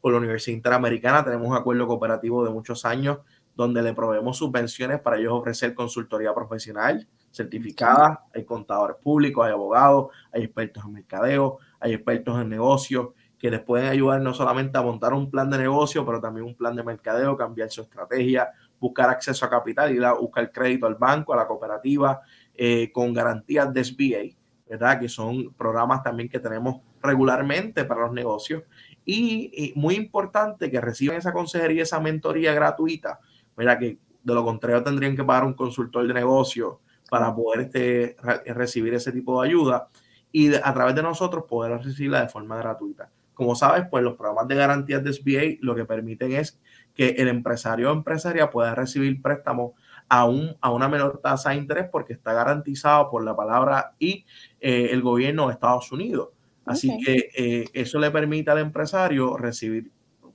Con 0.00 0.12
la 0.12 0.18
Universidad 0.18 0.56
Interamericana 0.56 1.24
tenemos 1.24 1.48
un 1.48 1.56
acuerdo 1.56 1.86
cooperativo 1.86 2.44
de 2.44 2.50
muchos 2.50 2.84
años 2.84 3.18
donde 3.54 3.82
le 3.82 3.92
proveemos 3.92 4.38
subvenciones 4.38 5.00
para 5.00 5.18
ellos 5.18 5.32
ofrecer 5.32 5.74
consultoría 5.74 6.32
profesional 6.32 7.06
certificada. 7.30 8.24
Hay 8.34 8.44
contadores 8.44 8.96
públicos, 9.02 9.44
hay 9.44 9.52
abogados, 9.52 10.08
hay 10.32 10.44
expertos 10.44 10.84
en 10.84 10.92
mercadeo, 10.92 11.58
hay 11.78 11.92
expertos 11.92 12.40
en 12.40 12.48
negocios 12.48 13.08
que 13.38 13.50
les 13.50 13.60
pueden 13.60 13.88
ayudar 13.88 14.20
no 14.20 14.34
solamente 14.34 14.76
a 14.76 14.82
montar 14.82 15.14
un 15.14 15.30
plan 15.30 15.48
de 15.50 15.58
negocio, 15.58 16.04
pero 16.04 16.20
también 16.20 16.46
un 16.46 16.54
plan 16.54 16.76
de 16.76 16.82
mercadeo, 16.82 17.36
cambiar 17.36 17.70
su 17.70 17.80
estrategia, 17.80 18.50
buscar 18.78 19.08
acceso 19.08 19.46
a 19.46 19.50
capital, 19.50 19.94
ir 19.94 20.04
a 20.04 20.12
buscar 20.12 20.52
crédito 20.52 20.86
al 20.86 20.96
banco, 20.96 21.32
a 21.32 21.36
la 21.36 21.46
cooperativa, 21.46 22.20
eh, 22.54 22.92
con 22.92 23.14
garantías 23.14 23.72
de 23.72 23.82
SBA, 23.82 24.36
¿verdad? 24.68 25.00
Que 25.00 25.08
son 25.08 25.54
programas 25.54 26.02
también 26.02 26.28
que 26.28 26.38
tenemos 26.38 26.82
regularmente 27.02 27.84
para 27.84 28.02
los 28.02 28.12
negocios. 28.12 28.62
Y, 29.12 29.50
y 29.52 29.72
muy 29.78 29.96
importante 29.96 30.70
que 30.70 30.80
reciban 30.80 31.16
esa 31.16 31.32
consejería, 31.32 31.82
esa 31.82 31.98
mentoría 31.98 32.54
gratuita 32.54 33.18
Mira 33.56 33.78
que 33.78 33.98
de 34.22 34.34
lo 34.34 34.44
contrario 34.44 34.82
tendrían 34.82 35.16
que 35.16 35.24
pagar 35.24 35.44
un 35.44 35.54
consultor 35.54 36.06
de 36.06 36.14
negocio 36.14 36.80
para 37.10 37.34
poder 37.34 37.66
este, 37.66 38.16
recibir 38.46 38.94
ese 38.94 39.12
tipo 39.12 39.42
de 39.42 39.48
ayuda 39.48 39.88
y 40.32 40.54
a 40.54 40.72
través 40.72 40.94
de 40.94 41.02
nosotros 41.02 41.44
poder 41.46 41.78
recibirla 41.82 42.22
de 42.22 42.28
forma 42.28 42.56
gratuita. 42.56 43.10
Como 43.34 43.54
sabes, 43.54 43.84
pues 43.90 44.02
los 44.02 44.16
programas 44.16 44.48
de 44.48 44.54
garantías 44.54 45.02
de 45.02 45.12
SBA 45.12 45.58
lo 45.60 45.74
que 45.74 45.84
permiten 45.84 46.32
es 46.32 46.60
que 46.94 47.10
el 47.18 47.28
empresario 47.28 47.90
o 47.90 47.92
empresaria 47.92 48.48
pueda 48.48 48.74
recibir 48.74 49.20
préstamos 49.20 49.72
a, 50.08 50.24
un, 50.24 50.56
a 50.60 50.70
una 50.70 50.88
menor 50.88 51.20
tasa 51.22 51.50
de 51.50 51.56
interés 51.56 51.88
porque 51.90 52.12
está 52.12 52.32
garantizado 52.32 53.10
por 53.10 53.24
la 53.24 53.36
palabra 53.36 53.94
y 53.98 54.24
eh, 54.60 54.88
el 54.90 55.02
gobierno 55.02 55.48
de 55.48 55.54
Estados 55.54 55.90
Unidos. 55.92 56.28
Así 56.66 56.96
que 57.04 57.30
eh, 57.36 57.64
eso 57.72 57.98
le 57.98 58.10
permite 58.10 58.50
al 58.50 58.58
empresario 58.58 59.36
recibir, 59.36 59.90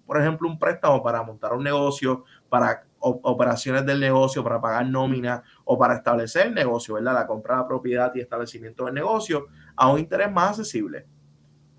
por 0.06 0.20
ejemplo, 0.20 0.48
un 0.48 0.60
préstamo 0.60 1.02
para 1.02 1.24
montar 1.24 1.54
un 1.54 1.64
negocio, 1.64 2.24
para 2.50 2.86
operaciones 3.00 3.86
del 3.86 4.00
negocio, 4.00 4.44
para 4.44 4.60
pagar 4.60 4.88
nómina 4.88 5.44
o 5.64 5.78
para 5.78 5.96
establecer 5.96 6.48
el 6.48 6.56
negocio, 6.56 6.96
¿verdad? 6.96 7.14
La 7.14 7.28
compra 7.28 7.58
de 7.58 7.66
propiedad 7.66 8.12
y 8.16 8.20
establecimiento 8.20 8.86
del 8.86 8.96
negocio 8.96 9.48
a 9.76 9.92
un 9.92 10.00
interés 10.00 10.32
más 10.32 10.52
accesible. 10.52 11.06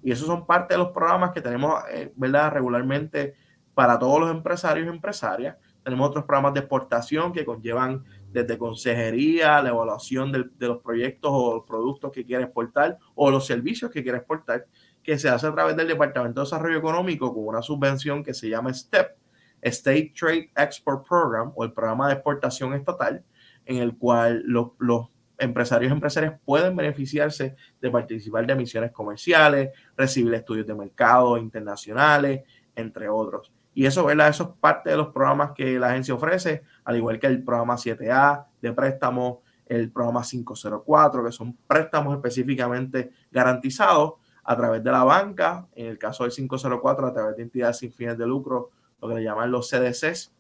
Y 0.03 0.13
esos 0.13 0.27
son 0.27 0.47
parte 0.47 0.75
de 0.75 0.79
los 0.79 0.93
programas 0.93 1.33
que 1.33 1.41
tenemos, 1.41 1.83
eh, 1.91 2.13
¿verdad? 2.15 2.53
Regularmente 2.53 3.35
para 3.75 3.99
todos 3.99 4.21
los 4.21 4.31
empresarios 4.31 4.87
y 4.87 4.91
empresarias. 4.91 5.57
Tenemos 5.83 6.09
otros 6.09 6.25
programas 6.25 6.55
de 6.55 6.61
exportación 6.61 7.33
que 7.33 7.45
conllevan 7.45 8.05
desde 8.33 8.59
consejería, 8.59 9.63
la 9.63 9.71
evaluación 9.71 10.33
de, 10.33 10.45
de 10.59 10.67
los 10.69 10.83
proyectos 10.83 11.31
o 11.33 11.55
los 11.57 11.65
productos 11.65 12.13
que 12.13 12.25
quiere 12.25 12.45
exportar 12.45 12.99
o 13.15 13.31
los 13.31 13.47
servicios 13.47 13.91
que 13.91 14.03
quiere 14.03 14.19
exportar, 14.19 14.67
que 15.03 15.19
se 15.19 15.29
hace 15.29 15.47
a 15.47 15.55
través 15.55 15.77
del 15.77 15.87
Departamento 15.89 16.41
de 16.41 16.45
Desarrollo 16.45 16.79
Económico 16.79 17.33
con 17.33 17.47
una 17.47 17.63
subvención 17.63 18.25
que 18.25 18.35
se 18.35 18.49
llama 18.49 18.75
STEP, 18.75 19.17
State 19.63 20.13
Trade 20.19 20.51
Export 20.57 21.07
Program 21.07 21.53
o 21.55 21.65
el 21.65 21.73
programa 21.73 22.09
de 22.09 22.15
exportación 22.15 22.75
estatal, 22.75 23.25
en 23.65 23.79
el 23.79 23.97
cual 23.97 24.43
los, 24.47 25.09
empresarios 25.39 25.91
y 25.91 25.93
empresarias 25.93 26.41
pueden 26.45 26.75
beneficiarse 26.75 27.57
de 27.81 27.91
participar 27.91 28.47
de 28.47 28.55
misiones 28.55 28.91
comerciales, 28.91 29.71
recibir 29.97 30.33
estudios 30.33 30.67
de 30.67 30.75
mercado 30.75 31.37
internacionales, 31.37 32.43
entre 32.75 33.09
otros. 33.09 33.53
Y 33.75 33.85
eso, 33.85 34.07
¿verdad? 34.07 34.31
Eso 34.31 34.45
es 34.45 34.61
parte 34.61 34.91
de 34.91 34.97
los 34.97 35.09
programas 35.09 35.53
que 35.55 35.79
la 35.79 35.91
agencia 35.91 36.15
ofrece, 36.15 36.63
al 36.87 36.97
igual 36.97 37.19
que 37.19 37.27
el 37.27 37.43
programa 37.43 37.75
7A 37.75 38.47
de 38.63 38.73
préstamos, 38.73 39.39
el 39.67 39.91
programa 39.91 40.23
504, 40.23 41.25
que 41.25 41.33
son 41.33 41.57
préstamos 41.67 42.15
específicamente 42.15 43.11
garantizados 43.31 44.15
a 44.45 44.57
través 44.57 44.85
de 44.85 44.93
la 44.93 45.03
banca, 45.03 45.67
en 45.75 45.87
el 45.87 45.99
caso 45.99 46.23
del 46.23 46.33
504 46.33 47.07
a 47.09 47.13
través 47.13 47.37
de 47.37 47.43
entidades 47.43 47.79
sin 47.79 47.93
fines 47.93 48.17
de 48.17 48.27
lucro 48.27 48.71
lo 49.03 49.09
que 49.09 49.17
le 49.17 49.25
llaman 49.25 49.51
los 49.51 49.69
CDCs, 49.69 50.33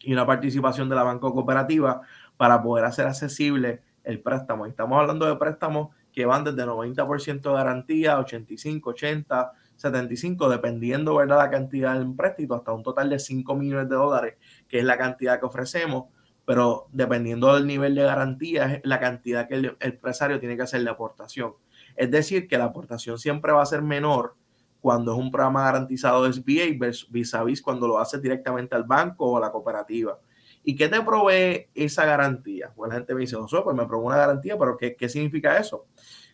y 0.00 0.12
una 0.14 0.26
participación 0.26 0.88
de 0.88 0.96
la 0.96 1.02
banca 1.02 1.28
cooperativa 1.28 2.00
para 2.38 2.62
poder 2.62 2.86
hacer 2.86 3.06
accesible 3.06 3.82
el 4.04 4.22
préstamo. 4.22 4.64
estamos 4.64 4.98
hablando 4.98 5.26
de 5.26 5.36
préstamos 5.36 5.94
que 6.12 6.24
van 6.24 6.44
desde 6.44 6.64
90% 6.64 7.42
de 7.42 7.52
garantía, 7.52 8.18
85, 8.18 8.90
80, 8.90 9.52
75, 9.76 10.48
dependiendo 10.48 11.16
¿verdad? 11.16 11.38
la 11.38 11.50
cantidad 11.50 11.92
del 11.92 12.02
empréstito, 12.02 12.54
hasta 12.54 12.72
un 12.72 12.82
total 12.82 13.10
de 13.10 13.18
5 13.18 13.54
millones 13.54 13.88
de 13.88 13.96
dólares, 13.96 14.34
que 14.68 14.78
es 14.78 14.84
la 14.84 14.98
cantidad 14.98 15.40
que 15.40 15.46
ofrecemos, 15.46 16.04
pero 16.44 16.88
dependiendo 16.92 17.54
del 17.54 17.66
nivel 17.66 17.94
de 17.94 18.04
garantía, 18.04 18.74
es 18.74 18.80
la 18.84 19.00
cantidad 19.00 19.48
que 19.48 19.54
el 19.54 19.76
empresario 19.80 20.40
tiene 20.40 20.56
que 20.56 20.62
hacer 20.62 20.82
de 20.82 20.90
aportación. 20.90 21.54
Es 21.96 22.10
decir, 22.10 22.46
que 22.48 22.56
la 22.56 22.64
aportación 22.64 23.18
siempre 23.18 23.52
va 23.52 23.62
a 23.62 23.66
ser 23.66 23.82
menor 23.82 24.34
cuando 24.80 25.12
es 25.12 25.18
un 25.18 25.30
programa 25.30 25.64
garantizado 25.64 26.24
de 26.24 26.32
SBA 26.32 26.78
vis 27.10 27.34
a 27.34 27.44
vis 27.44 27.60
cuando 27.60 27.88
lo 27.88 27.98
haces 27.98 28.22
directamente 28.22 28.74
al 28.74 28.84
banco 28.84 29.32
o 29.32 29.36
a 29.36 29.40
la 29.40 29.50
cooperativa. 29.50 30.18
¿Y 30.62 30.76
qué 30.76 30.88
te 30.88 31.00
provee 31.02 31.68
esa 31.74 32.04
garantía? 32.04 32.72
Pues 32.74 32.88
la 32.88 32.96
gente 32.96 33.14
me 33.14 33.22
dice, 33.22 33.36
Josué, 33.36 33.62
pues 33.62 33.76
me 33.76 33.86
provee 33.86 34.06
una 34.06 34.16
garantía, 34.16 34.56
pero 34.58 34.76
¿qué, 34.76 34.94
¿qué 34.96 35.08
significa 35.08 35.58
eso? 35.58 35.86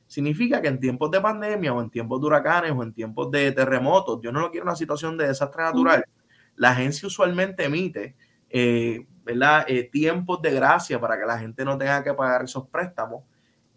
Significa 0.07 0.61
que 0.61 0.69
en 0.69 0.81
tiempos 0.81 1.11
de 1.11 1.21
pandemia 1.21 1.73
o 1.73 1.81
en 1.81 1.91
tiempos 1.91 2.21
de 2.21 2.27
huracanes 2.27 2.73
o 2.73 2.83
en 2.83 2.93
tiempos 2.93 3.31
de 3.31 3.53
terremotos, 3.53 4.21
yo 4.23 4.33
no 4.33 4.41
lo 4.41 4.51
quiero 4.51 4.65
una 4.67 4.77
situación 4.77 5.17
de 5.17 5.29
desastre 5.29 5.63
natural, 5.63 6.05
la 6.57 6.71
agencia 6.71 7.07
usualmente 7.07 7.65
emite 7.65 8.17
eh, 8.57 9.05
¿verdad? 9.25 9.65
Eh, 9.67 9.89
tiempos 9.91 10.41
de 10.41 10.53
gracia 10.53 11.01
para 11.01 11.19
que 11.19 11.27
la 11.27 11.37
gente 11.37 11.65
no 11.65 11.77
tenga 11.77 12.05
que 12.05 12.15
pagar 12.15 12.45
esos 12.45 12.69
préstamos 12.69 13.25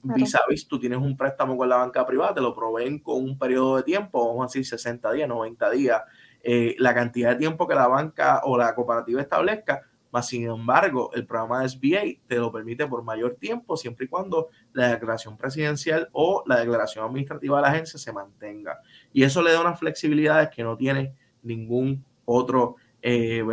vis 0.04 0.36
a 0.36 0.42
vis, 0.48 0.68
tú 0.68 0.80
tienes 0.80 1.00
un 1.00 1.18
préstamo 1.18 1.58
con 1.58 1.68
la 1.68 1.78
banca 1.78 2.06
privada, 2.06 2.36
te 2.36 2.42
lo 2.42 2.54
proveen 2.54 3.00
con 3.00 3.24
un 3.24 3.38
periodo 3.38 3.78
de 3.78 3.84
tiempo, 3.84 4.28
vamos 4.28 4.44
a 4.44 4.48
decir 4.48 4.66
60 4.66 5.12
días, 5.12 5.28
90 5.28 5.70
días, 5.72 6.02
eh, 6.44 6.76
la 6.78 6.94
cantidad 6.94 7.32
de 7.32 7.38
tiempo 7.38 7.68
que 7.68 7.76
la 7.76 7.88
banca 7.88 8.42
o 8.44 8.56
la 8.56 8.74
cooperativa 8.76 9.20
establezca, 9.20 9.82
más 10.12 10.28
sin 10.28 10.48
embargo, 10.48 11.12
el 11.14 11.26
programa 11.26 11.62
de 11.62 11.70
SBA 11.70 12.28
te 12.28 12.38
lo 12.38 12.52
permite 12.52 12.88
por 12.88 13.04
mayor 13.04 13.36
tiempo, 13.36 13.76
siempre 13.76 14.06
y 14.06 14.08
cuando 14.08 14.50
la 14.74 14.90
declaración 14.90 15.36
presidencial 15.36 16.08
o 16.14 16.44
la 16.46 16.60
declaración 16.60 17.04
administrativa 17.04 17.58
de 17.58 17.62
la 17.64 17.70
agencia 17.70 18.00
se 18.00 18.14
mantenga. 18.14 18.80
Y 19.12 19.24
eso 19.24 19.42
le 19.42 19.52
da 19.52 19.60
unas 19.60 19.80
flexibilidades 19.80 20.50
que 20.50 20.64
no 20.64 20.78
tiene 20.78 21.14
ningún 21.44 22.06
otro 22.24 22.78
eh, 23.02 23.44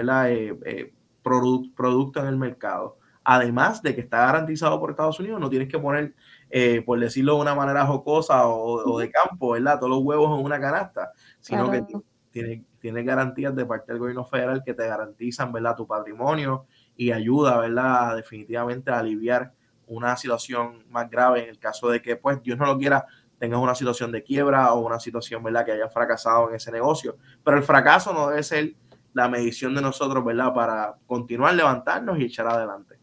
eh, 0.64 0.92
producto 1.24 2.20
en 2.20 2.26
el 2.26 2.36
mercado 2.36 2.98
además 3.24 3.82
de 3.82 3.94
que 3.94 4.02
está 4.02 4.18
garantizado 4.18 4.78
por 4.78 4.90
Estados 4.90 5.18
Unidos, 5.18 5.40
no 5.40 5.48
tienes 5.48 5.68
que 5.68 5.78
poner, 5.78 6.14
eh, 6.50 6.82
por 6.84 7.00
decirlo 7.00 7.36
de 7.36 7.40
una 7.40 7.54
manera 7.54 7.86
jocosa 7.86 8.46
o, 8.46 8.98
de 8.98 9.10
campo, 9.10 9.50
¿verdad? 9.50 9.78
Todos 9.78 9.90
los 9.90 10.02
huevos 10.02 10.38
en 10.38 10.44
una 10.44 10.60
canasta, 10.60 11.10
sino 11.40 11.70
que 11.70 11.82
tiene, 12.30 12.64
tiene 12.78 13.02
garantías 13.02 13.56
de 13.56 13.64
parte 13.64 13.92
del 13.92 13.98
gobierno 13.98 14.24
federal 14.26 14.62
que 14.62 14.74
te 14.74 14.86
garantizan, 14.86 15.52
¿verdad? 15.52 15.74
Tu 15.74 15.86
patrimonio 15.86 16.66
y 16.96 17.10
ayuda, 17.12 17.58
¿verdad? 17.58 18.16
Definitivamente 18.16 18.90
a 18.90 18.98
aliviar 18.98 19.52
una 19.86 20.16
situación 20.16 20.84
más 20.90 21.10
grave 21.10 21.44
en 21.44 21.48
el 21.50 21.58
caso 21.58 21.88
de 21.88 22.02
que, 22.02 22.16
pues, 22.16 22.42
Dios 22.42 22.58
no 22.58 22.66
lo 22.66 22.78
quiera, 22.78 23.06
tengas 23.38 23.60
una 23.60 23.74
situación 23.74 24.12
de 24.12 24.22
quiebra 24.22 24.72
o 24.72 24.80
una 24.80 25.00
situación, 25.00 25.42
¿verdad? 25.42 25.64
Que 25.64 25.72
haya 25.72 25.88
fracasado 25.88 26.50
en 26.50 26.56
ese 26.56 26.70
negocio. 26.70 27.16
Pero 27.42 27.56
el 27.56 27.62
fracaso 27.62 28.12
no 28.12 28.28
debe 28.28 28.42
ser 28.42 28.74
la 29.14 29.28
medición 29.28 29.74
de 29.74 29.80
nosotros, 29.80 30.24
¿verdad? 30.24 30.52
Para 30.52 30.96
continuar 31.06 31.54
levantarnos 31.54 32.18
y 32.18 32.24
echar 32.24 32.46
adelante. 32.46 32.96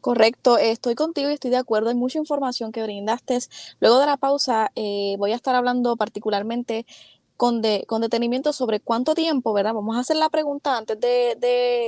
Correcto, 0.00 0.58
estoy 0.58 0.96
contigo 0.96 1.30
y 1.30 1.34
estoy 1.34 1.52
de 1.52 1.56
acuerdo. 1.56 1.88
Hay 1.88 1.94
mucha 1.94 2.18
información 2.18 2.72
que 2.72 2.82
brindaste. 2.82 3.38
Luego 3.78 4.00
de 4.00 4.06
la 4.06 4.16
pausa 4.16 4.72
eh, 4.74 5.14
voy 5.16 5.30
a 5.30 5.36
estar 5.36 5.54
hablando 5.54 5.96
particularmente 5.96 6.84
con, 7.36 7.62
con 7.86 8.00
detenimiento 8.00 8.52
sobre 8.52 8.80
cuánto 8.80 9.14
tiempo, 9.14 9.52
¿verdad? 9.52 9.74
Vamos 9.74 9.96
a 9.96 10.00
hacer 10.00 10.16
la 10.16 10.28
pregunta 10.28 10.76
antes 10.76 10.98
de, 11.00 11.36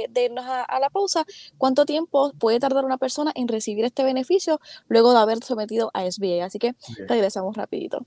de, 0.08 0.24
irnos 0.24 0.44
a, 0.46 0.78
la 0.78 0.90
pausa. 0.90 1.24
¿Cuánto 1.58 1.84
tiempo 1.86 2.32
puede 2.38 2.60
tardar 2.60 2.84
una 2.84 2.98
persona 2.98 3.32
en 3.34 3.48
recibir 3.48 3.84
este 3.84 4.04
beneficio 4.04 4.60
luego 4.88 5.12
de 5.12 5.18
haber 5.18 5.42
sometido 5.42 5.90
a 5.94 6.10
SBA? 6.10 6.44
Así 6.44 6.58
que 6.58 6.74
regresamos 7.08 7.56
rapidito. 7.56 8.06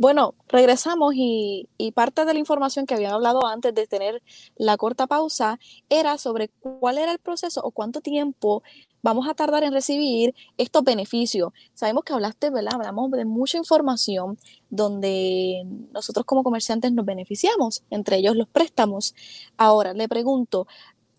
Bueno, 0.00 0.36
regresamos 0.46 1.14
y, 1.16 1.68
y, 1.76 1.90
parte 1.90 2.24
de 2.24 2.32
la 2.32 2.38
información 2.38 2.86
que 2.86 2.94
habían 2.94 3.14
hablado 3.14 3.44
antes 3.44 3.74
de 3.74 3.88
tener 3.88 4.22
la 4.54 4.76
corta 4.76 5.08
pausa 5.08 5.58
era 5.88 6.18
sobre 6.18 6.50
cuál 6.60 6.98
era 6.98 7.10
el 7.10 7.18
proceso 7.18 7.60
o 7.64 7.72
cuánto 7.72 8.00
tiempo 8.00 8.62
vamos 9.02 9.28
a 9.28 9.34
tardar 9.34 9.64
en 9.64 9.72
recibir 9.72 10.34
estos 10.56 10.84
beneficios. 10.84 11.52
Sabemos 11.74 12.04
que 12.04 12.12
hablaste, 12.12 12.50
¿verdad? 12.50 12.74
Hablamos 12.74 13.10
de 13.10 13.24
mucha 13.24 13.58
información 13.58 14.38
donde 14.70 15.62
nosotros 15.92 16.26
como 16.26 16.42
comerciantes 16.42 16.92
nos 16.92 17.06
beneficiamos, 17.06 17.84
entre 17.90 18.16
ellos 18.16 18.36
los 18.36 18.48
préstamos. 18.48 19.14
Ahora, 19.56 19.94
le 19.94 20.08
pregunto, 20.08 20.66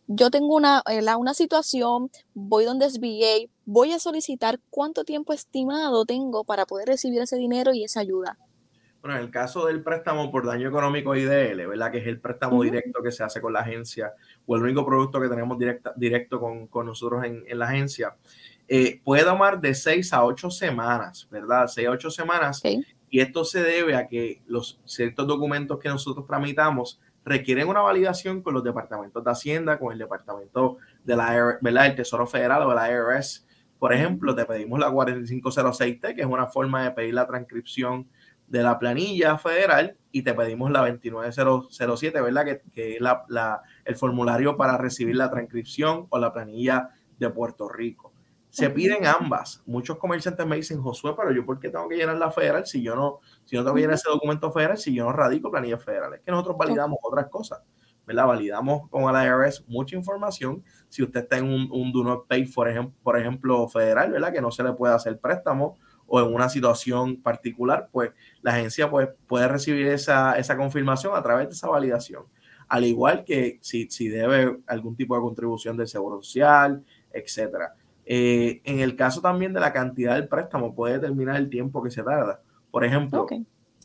yo 0.07 0.31
tengo 0.31 0.55
una, 0.55 0.83
una 1.17 1.33
situación, 1.33 2.09
voy 2.33 2.65
donde 2.65 2.89
SBA, 2.89 3.51
voy 3.65 3.93
a 3.93 3.99
solicitar 3.99 4.59
cuánto 4.69 5.03
tiempo 5.03 5.33
estimado 5.33 6.05
tengo 6.05 6.43
para 6.43 6.65
poder 6.65 6.87
recibir 6.87 7.21
ese 7.21 7.37
dinero 7.37 7.73
y 7.73 7.83
esa 7.83 7.99
ayuda. 7.99 8.37
Bueno, 9.01 9.17
en 9.17 9.23
el 9.23 9.31
caso 9.31 9.65
del 9.65 9.81
préstamo 9.81 10.29
por 10.29 10.45
daño 10.45 10.67
económico 10.67 11.15
IDL, 11.15 11.67
¿verdad? 11.67 11.91
Que 11.91 11.99
es 11.99 12.07
el 12.07 12.19
préstamo 12.19 12.61
directo 12.63 13.01
que 13.01 13.11
se 13.11 13.23
hace 13.23 13.39
con 13.39 13.53
la 13.53 13.61
agencia 13.61 14.13
o 14.51 14.55
el 14.55 14.63
único 14.63 14.83
producto 14.83 15.21
que 15.21 15.29
tenemos 15.29 15.59
directa, 15.59 15.93
directo 15.95 16.39
con, 16.39 16.65
con 16.65 16.87
nosotros 16.87 17.23
en, 17.23 17.43
en, 17.47 17.59
la 17.59 17.67
agencia, 17.67 18.15
eh, 18.67 18.99
puede 19.03 19.23
tomar 19.23 19.61
de 19.61 19.75
seis 19.75 20.11
a 20.11 20.25
ocho 20.25 20.49
semanas, 20.49 21.27
¿verdad? 21.29 21.67
Seis 21.67 21.87
a 21.87 21.91
ocho 21.91 22.09
semanas. 22.09 22.59
Y 23.11 23.19
esto 23.19 23.45
se 23.45 23.61
debe 23.61 23.95
a 23.95 24.07
que 24.07 24.41
los 24.47 24.81
ciertos 24.85 25.27
documentos 25.27 25.77
que 25.77 25.89
nosotros 25.89 26.25
tramitamos 26.25 26.99
requieren 27.23 27.67
una 27.67 27.81
validación 27.81 28.41
con 28.41 28.55
los 28.55 28.63
departamentos 28.63 29.23
de 29.23 29.29
Hacienda, 29.29 29.77
con 29.77 29.93
el 29.93 29.99
departamento 29.99 30.77
de 31.03 31.15
la, 31.15 31.59
¿verdad? 31.61 31.85
El 31.85 31.95
Tesoro 31.95 32.25
Federal 32.25 32.63
o 32.63 32.73
la 32.73 32.91
IRS. 32.91 33.45
Por 33.77 33.93
ejemplo, 33.93 34.33
te 34.33 34.45
pedimos 34.45 34.79
la 34.79 34.89
4506T, 34.89 36.15
que 36.15 36.21
es 36.21 36.27
una 36.27 36.47
forma 36.47 36.83
de 36.83 36.89
pedir 36.89 37.13
la 37.13 37.27
transcripción 37.27 38.07
de 38.49 38.63
la 38.63 38.79
planilla 38.79 39.37
federal 39.37 39.97
y 40.11 40.23
te 40.23 40.33
pedimos 40.33 40.71
la 40.71 40.81
29007, 40.81 42.19
¿verdad? 42.21 42.45
Que, 42.45 42.61
que 42.71 42.95
es 42.95 43.01
la, 43.01 43.61
el 43.85 43.95
formulario 43.95 44.55
para 44.55 44.77
recibir 44.77 45.15
la 45.15 45.29
transcripción 45.29 46.07
o 46.09 46.17
la 46.17 46.33
planilla 46.33 46.89
de 47.17 47.29
Puerto 47.29 47.69
Rico. 47.69 48.13
Se 48.49 48.71
piden 48.71 49.05
ambas. 49.05 49.61
Muchos 49.67 49.99
comerciantes 49.99 50.45
me 50.47 50.55
dicen, 50.55 50.81
Josué, 50.81 51.13
pero 51.15 51.31
yo 51.31 51.45
por 51.45 51.59
qué 51.59 51.69
tengo 51.69 51.87
que 51.87 51.97
llenar 51.97 52.17
la 52.17 52.31
federal 52.31 52.65
si 52.65 52.81
yo 52.81 52.95
no, 52.95 53.19
si 53.45 53.55
no 53.55 53.61
tengo 53.61 53.75
que 53.75 53.81
llenar 53.81 53.95
ese 53.95 54.09
documento 54.09 54.51
federal, 54.51 54.77
si 54.79 54.95
yo 54.95 55.05
no 55.05 55.13
radico 55.13 55.51
planilla 55.51 55.77
federal. 55.77 56.15
Es 56.15 56.21
que 56.21 56.31
nosotros 56.31 56.57
validamos 56.57 56.97
otras 57.03 57.27
cosas. 57.29 57.61
¿verdad? 58.07 58.25
Validamos 58.25 58.89
con 58.89 59.15
el 59.15 59.23
IRS 59.23 59.65
mucha 59.67 59.95
información. 59.95 60.63
Si 60.87 61.03
usted 61.03 61.19
está 61.19 61.37
en 61.37 61.45
un, 61.45 61.69
un 61.71 61.91
do 61.91 62.03
not 62.03 62.25
pay, 62.27 62.43
por 62.47 62.67
ejemplo, 62.67 62.97
por 63.03 63.19
ejemplo, 63.19 63.67
federal, 63.67 64.11
¿verdad? 64.11 64.33
Que 64.33 64.41
no 64.41 64.49
se 64.49 64.63
le 64.63 64.73
puede 64.73 64.95
hacer 64.95 65.19
préstamo 65.19 65.77
o 66.09 66.19
en 66.19 66.33
una 66.33 66.49
situación 66.49 67.21
particular, 67.21 67.89
pues 67.91 68.11
la 68.41 68.51
agencia 68.51 68.89
pues, 68.89 69.09
puede 69.27 69.47
recibir 69.47 69.87
esa, 69.87 70.37
esa 70.37 70.57
confirmación 70.57 71.15
a 71.15 71.23
través 71.23 71.47
de 71.47 71.53
esa 71.53 71.67
validación. 71.69 72.23
al 72.67 72.85
igual 72.85 73.23
que 73.23 73.57
si, 73.61 73.89
si 73.89 74.09
debe 74.09 74.57
algún 74.67 74.95
tipo 74.95 75.15
de 75.15 75.21
contribución 75.21 75.75
del 75.77 75.87
seguro 75.87 76.21
social, 76.21 76.83
etcétera. 77.11 77.73
Eh, 78.05 78.61
en 78.63 78.79
el 78.79 78.95
caso 78.95 79.21
también 79.21 79.53
de 79.53 79.59
la 79.59 79.71
cantidad 79.71 80.15
del 80.15 80.27
préstamo, 80.27 80.73
puede 80.73 80.95
determinar 80.95 81.35
el 81.35 81.49
tiempo 81.49 81.81
que 81.81 81.91
se 81.91 82.03
tarda. 82.03 82.41
Por 82.71 82.83
ejemplo, 82.83 83.25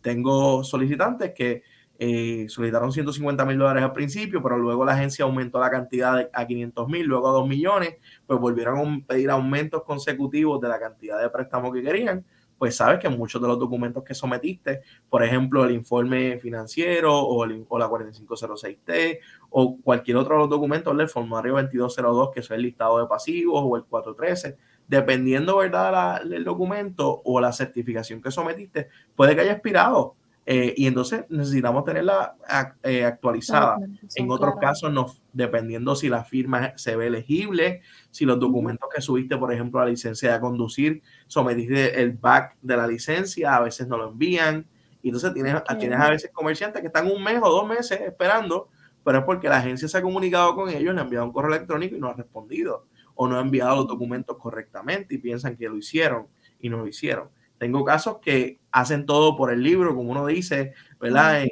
tengo 0.03 0.65
solicitantes 0.65 1.33
que 1.35 1.63
eh, 1.99 2.47
solicitaron 2.49 2.93
150 2.93 3.45
mil 3.45 3.59
dólares 3.59 3.83
al 3.83 3.93
principio, 3.93 4.43
pero 4.43 4.59
luego 4.59 4.85
la 4.85 4.93
agencia 4.93 5.25
aumentó 5.25 5.61
la 5.61 5.71
cantidad 5.71 6.29
a 6.33 6.47
500 6.47 6.89
mil, 6.89 7.07
luego 7.07 7.29
a 7.29 7.33
2 7.33 7.49
millones, 7.49 7.97
pues 8.27 8.41
volvieron 8.41 8.79
a 8.79 9.07
pedir 9.07 9.31
aumentos 9.31 9.83
consecutivos 9.85 10.61
de 10.61 10.69
la 10.69 10.79
cantidad 10.79 11.21
de 11.21 11.31
préstamo 11.31 11.73
que 11.73 11.83
querían 11.83 12.25
pues 12.59 12.77
sabes 12.77 12.99
que 12.99 13.09
muchos 13.09 13.41
de 13.43 13.49
los 13.49 13.59
documentos 13.59 14.05
que 14.05 14.15
sometiste, 14.15 14.83
por 15.11 15.23
ejemplo, 15.23 15.65
el 15.65 15.73
informe 15.73 16.39
financiero 16.39 17.15
o, 17.15 17.45
la 17.47 17.57
4506T 17.89 19.19
o 19.51 19.77
cualquier 19.83 20.17
otro 20.17 20.35
de 20.35 20.41
los 20.41 20.51
documentos 20.51 20.97
del 20.97 21.09
formulario 21.09 21.55
2202, 21.55 22.31
que 22.33 22.41
es 22.41 22.51
el 22.51 22.63
listado 22.63 22.99
de 23.01 23.07
pasivos 23.07 23.63
o 23.63 23.77
el 23.77 23.85
413, 23.85 24.57
dependiendo, 24.87 25.59
¿verdad?, 25.59 26.23
del 26.23 26.45
documento 26.45 27.23
o 27.25 27.41
la 27.41 27.53
certificación 27.53 28.23
que 28.23 28.31
sometiste, 28.31 28.89
puede 29.17 29.35
que 29.35 29.43
haya 29.43 29.53
expirado. 29.53 30.15
Eh, 30.47 30.75
y 30.77 30.87
entonces 30.87 31.25
necesitamos 31.31 31.85
tenerla 31.85 32.37
eh, 32.83 33.05
actualizada. 33.05 33.79
En 34.15 34.31
otros 34.31 34.55
casos, 34.61 34.93
no, 34.93 35.07
dependiendo 35.33 35.97
si 35.97 36.09
la 36.09 36.25
firma 36.25 36.75
se 36.77 36.97
ve 36.97 37.07
elegible, 37.07 37.81
si 38.11 38.27
los 38.27 38.39
documentos 38.39 38.89
que 38.95 39.01
subiste, 39.01 39.37
por 39.39 39.53
ejemplo, 39.53 39.81
la 39.81 39.87
licencia 39.87 40.35
de 40.35 40.41
conducir, 40.41 41.03
sometiste 41.29 42.01
el 42.01 42.13
back 42.13 42.57
de 42.61 42.77
la 42.77 42.87
licencia, 42.87 43.57
a 43.57 43.61
veces 43.61 43.89
no 43.89 43.97
lo 43.97 44.11
envían. 44.11 44.67
Y 45.03 45.09
entonces 45.09 45.33
tienes, 45.33 45.55
tienes 45.79 45.99
a 45.99 46.11
veces 46.11 46.31
comerciantes 46.33 46.81
que 46.81 46.89
están 46.89 47.11
un 47.11 47.23
mes 47.23 47.39
o 47.43 47.49
dos 47.49 47.67
meses 47.67 48.01
esperando, 48.01 48.69
pero 49.03 49.19
es 49.19 49.25
porque 49.25 49.49
la 49.49 49.59
agencia 49.59 49.89
se 49.89 49.99
ha 49.99 50.03
comunicado 50.03 50.55
con 50.55 50.69
ellos, 50.69 50.95
le 50.95 51.01
ha 51.01 51.05
enviado 51.05 51.27
un 51.27 51.33
correo 51.33 51.55
electrónico 51.55 51.97
y 51.97 52.01
no 52.01 52.09
ha 52.09 52.15
respondido, 52.15 52.87
o 53.15 53.29
no 53.29 53.39
ha 53.39 53.41
enviado 53.41 53.77
los 53.77 53.87
documentos 53.87 54.37
correctamente 54.39 55.15
y 55.15 55.19
piensan 55.19 55.57
que 55.57 55.69
lo 55.69 55.77
hicieron 55.77 56.27
y 56.59 56.69
no 56.69 56.79
lo 56.79 56.87
hicieron. 56.87 57.29
Tengo 57.59 57.85
casos 57.85 58.19
que 58.21 58.61
hacen 58.71 59.07
todo 59.07 59.37
por 59.37 59.53
el 59.53 59.63
libro, 59.63 59.95
como 59.95 60.11
uno 60.11 60.27
dice, 60.27 60.75
¿verdad? 61.01 61.45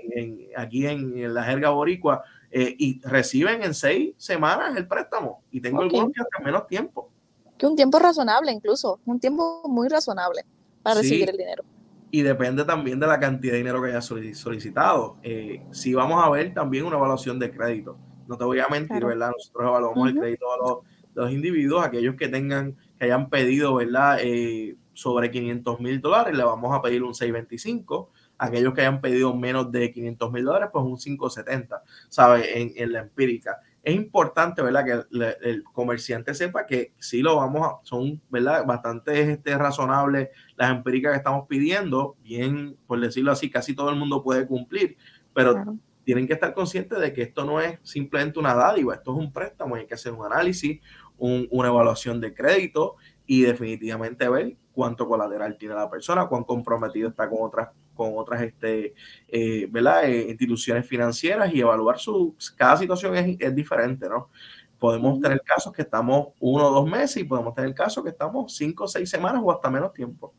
aquí 0.57 0.87
en, 0.87 1.33
la 1.33 1.45
jerga 1.45 1.71
boricua, 1.71 2.25
eh, 2.51 2.75
y 2.79 3.01
reciben 3.03 3.63
en 3.63 3.75
seis 3.75 4.15
semanas 4.17 4.77
el 4.77 4.87
préstamo. 4.87 5.43
Y 5.51 5.61
tengo 5.61 5.83
algunos 5.83 6.13
que 6.13 6.21
hasta 6.21 6.45
menos 6.45 6.67
tiempo. 6.67 7.11
Que 7.57 7.67
un 7.67 7.77
tiempo 7.77 7.99
razonable, 7.99 8.53
incluso, 8.53 9.01
un 9.07 9.21
tiempo 9.21 9.63
muy 9.69 9.89
razonable 9.89 10.43
para 10.83 10.97
recibir 10.97 11.31
el 11.31 11.37
dinero. 11.37 11.65
Y 12.11 12.23
depende 12.23 12.65
también 12.65 13.01
de 13.01 13.07
la 13.07 13.19
cantidad 13.19 13.53
de 13.53 13.59
dinero 13.59 13.81
que 13.81 13.91
haya 13.91 14.03
solicitado. 14.03 15.17
Eh, 15.23 15.63
si 15.71 15.95
vamos 15.95 16.23
a 16.23 16.29
ver 16.29 16.53
también 16.53 16.85
una 16.85 16.97
evaluación 16.97 17.39
de 17.39 17.51
crédito. 17.51 17.97
No 18.27 18.37
te 18.37 18.45
voy 18.45 18.59
a 18.59 18.69
mentir, 18.69 19.05
¿verdad? 19.05 19.31
Nosotros 19.31 19.69
evaluamos 19.69 20.09
el 20.09 20.19
crédito 20.19 20.47
de 20.53 20.59
los, 20.59 20.79
los, 21.15 21.33
individuos, 21.33 21.85
aquellos 21.85 22.17
que 22.17 22.29
tengan, 22.29 22.77
que 22.99 23.07
hayan 23.07 23.31
pedido, 23.31 23.75
¿verdad? 23.77 24.19
Eh, 24.21 24.77
sobre 24.95 25.31
500 25.31 25.81
mil 25.81 26.01
dólares, 26.01 26.37
le 26.37 26.45
vamos 26.45 26.75
a 26.75 26.83
pedir 26.83 27.03
un 27.03 27.15
625. 27.15 28.11
Aquellos 28.39 28.75
que 28.75 28.81
hayan 28.81 29.01
pedido 29.01 29.35
menos 29.35 29.71
de 29.71 29.93
500 29.93 30.33
mil 30.33 30.45
dólares, 30.45 30.69
pues 30.73 30.85
un 30.85 30.97
570, 30.97 31.83
¿sabe? 32.09 32.61
En, 32.61 32.73
en, 32.77 32.93
la 32.93 33.01
empírica. 33.01 33.59
Es 33.83 33.95
importante, 33.95 34.63
¿verdad? 34.63 34.85
Que 34.85 35.49
el, 35.49 35.65
comerciante 35.65 36.35
sepa 36.35 36.67
que 36.67 36.93
sí 36.99 37.21
lo 37.23 37.37
vamos 37.37 37.67
a, 37.67 37.77
son, 37.85 38.21
¿verdad? 38.31 38.65
Bastante 38.67 39.33
este, 39.33 39.57
razonables 39.57 40.31
las 40.57 40.71
empíricas 40.71 41.13
que 41.13 41.19
estamos 41.19 41.47
pidiendo, 41.49 42.17
bien, 42.23 42.77
por 42.87 43.01
decirlo 43.01 43.33
así, 43.33 43.51
casi 43.51 43.75
todo 43.75 43.91
el 43.91 43.97
mundo 43.97 44.23
puede 44.23 44.47
cumplir, 44.47 44.97
pero 45.33 45.79
tienen 46.05 46.27
que 46.27 46.33
estar 46.33 46.53
conscientes 46.55 46.99
de 46.99 47.13
que 47.13 47.23
esto 47.23 47.45
no 47.45 47.61
es 47.61 47.79
simplemente 47.83 48.39
una 48.39 48.55
dádiva, 48.55 48.95
esto 48.95 49.13
es 49.13 49.19
un 49.19 49.33
préstamo, 49.33 49.77
hay 49.77 49.87
que 49.87 49.95
hacer 49.95 50.13
un 50.13 50.27
análisis, 50.27 50.81
una 51.17 51.69
evaluación 51.69 52.21
de 52.21 52.35
crédito 52.35 52.97
y 53.27 53.43
definitivamente 53.43 54.29
ver 54.29 54.57
cuánto 54.75 55.07
colateral 55.07 55.57
tiene 55.57 55.75
la 55.75 55.91
persona, 55.91 56.27
cuán 56.27 56.45
comprometido 56.45 57.09
está 57.09 57.29
con 57.29 57.39
otras, 57.43 57.71
con 57.95 58.13
otras 58.17 58.43
este, 58.43 58.95
eh, 59.29 59.67
¿verdad? 59.71 60.05
Eh, 60.05 60.31
instituciones 60.31 60.87
financieras 60.87 61.53
y 61.53 61.61
evaluar 61.61 61.99
su, 61.99 62.35
cada 62.57 62.77
situación 62.77 63.17
es, 63.17 63.37
es, 63.39 63.55
diferente, 63.55 64.09
¿no? 64.09 64.31
Podemos 64.79 65.21
tener 65.21 65.41
casos 65.43 65.73
que 65.73 65.83
estamos 65.83 66.29
uno 66.41 66.67
o 66.67 66.71
dos 66.71 66.89
meses 66.89 67.19
y 67.19 67.25
podemos 67.25 67.55
tener 67.55 67.73
casos 67.75 68.03
que 68.03 68.11
estamos 68.11 68.55
cinco 68.57 68.85
o 68.85 68.89
seis 68.89 69.09
semanas 69.09 69.43
o 69.45 69.53
hasta 69.53 69.71
menos 69.71 69.93
tiempo. 69.93 70.35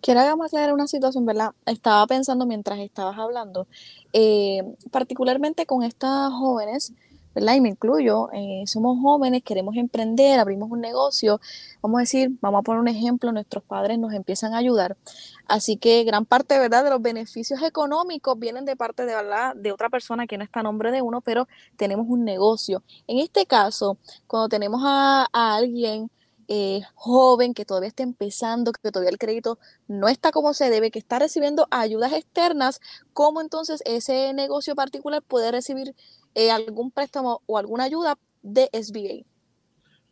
Quiero 0.00 0.20
aclarar 0.20 0.72
una 0.72 0.86
situación, 0.86 1.26
¿verdad? 1.26 1.50
Estaba 1.66 2.06
pensando 2.06 2.46
mientras 2.46 2.78
estabas 2.78 3.18
hablando, 3.18 3.66
eh, 4.12 4.62
particularmente 4.90 5.66
con 5.66 5.82
estas 5.82 6.32
jóvenes 6.32 6.94
¿verdad? 7.34 7.54
Y 7.54 7.60
me 7.60 7.68
incluyo, 7.68 8.28
eh, 8.32 8.64
somos 8.66 8.98
jóvenes, 9.00 9.42
queremos 9.42 9.76
emprender, 9.76 10.40
abrimos 10.40 10.70
un 10.70 10.80
negocio, 10.80 11.40
vamos 11.82 11.98
a 11.98 12.00
decir, 12.02 12.30
vamos 12.40 12.60
a 12.60 12.62
poner 12.62 12.80
un 12.80 12.88
ejemplo, 12.88 13.32
nuestros 13.32 13.62
padres 13.64 13.98
nos 13.98 14.12
empiezan 14.12 14.54
a 14.54 14.58
ayudar. 14.58 14.96
Así 15.46 15.76
que 15.76 16.04
gran 16.04 16.26
parte, 16.26 16.58
¿verdad?, 16.58 16.84
de 16.84 16.90
los 16.90 17.02
beneficios 17.02 17.62
económicos 17.62 18.38
vienen 18.38 18.64
de 18.64 18.76
parte 18.76 19.04
de, 19.04 19.14
¿verdad? 19.14 19.54
de 19.56 19.72
otra 19.72 19.88
persona 19.88 20.26
que 20.26 20.38
no 20.38 20.44
está 20.44 20.60
a 20.60 20.62
nombre 20.62 20.92
de 20.92 21.02
uno, 21.02 21.20
pero 21.20 21.48
tenemos 21.76 22.06
un 22.08 22.24
negocio. 22.24 22.82
En 23.06 23.18
este 23.18 23.46
caso, 23.46 23.98
cuando 24.26 24.48
tenemos 24.48 24.80
a, 24.84 25.28
alguien 25.32 26.10
eh, 26.50 26.82
joven 26.94 27.54
que 27.54 27.64
todavía 27.64 27.88
está 27.88 28.02
empezando, 28.02 28.72
que 28.72 28.90
todavía 28.90 29.10
el 29.10 29.18
crédito 29.18 29.58
no 29.88 30.08
está 30.08 30.32
como 30.32 30.52
se 30.52 30.68
debe, 30.68 30.90
que 30.90 30.98
está 30.98 31.18
recibiendo 31.18 31.66
ayudas 31.70 32.12
externas, 32.12 32.80
¿cómo 33.14 33.40
entonces 33.40 33.82
ese 33.86 34.34
negocio 34.34 34.74
particular 34.74 35.22
puede 35.22 35.50
recibir 35.50 35.94
eh, 36.34 36.50
algún 36.50 36.90
préstamo 36.90 37.42
o 37.46 37.58
alguna 37.58 37.84
ayuda 37.84 38.16
de 38.42 38.68
SBA. 38.72 39.26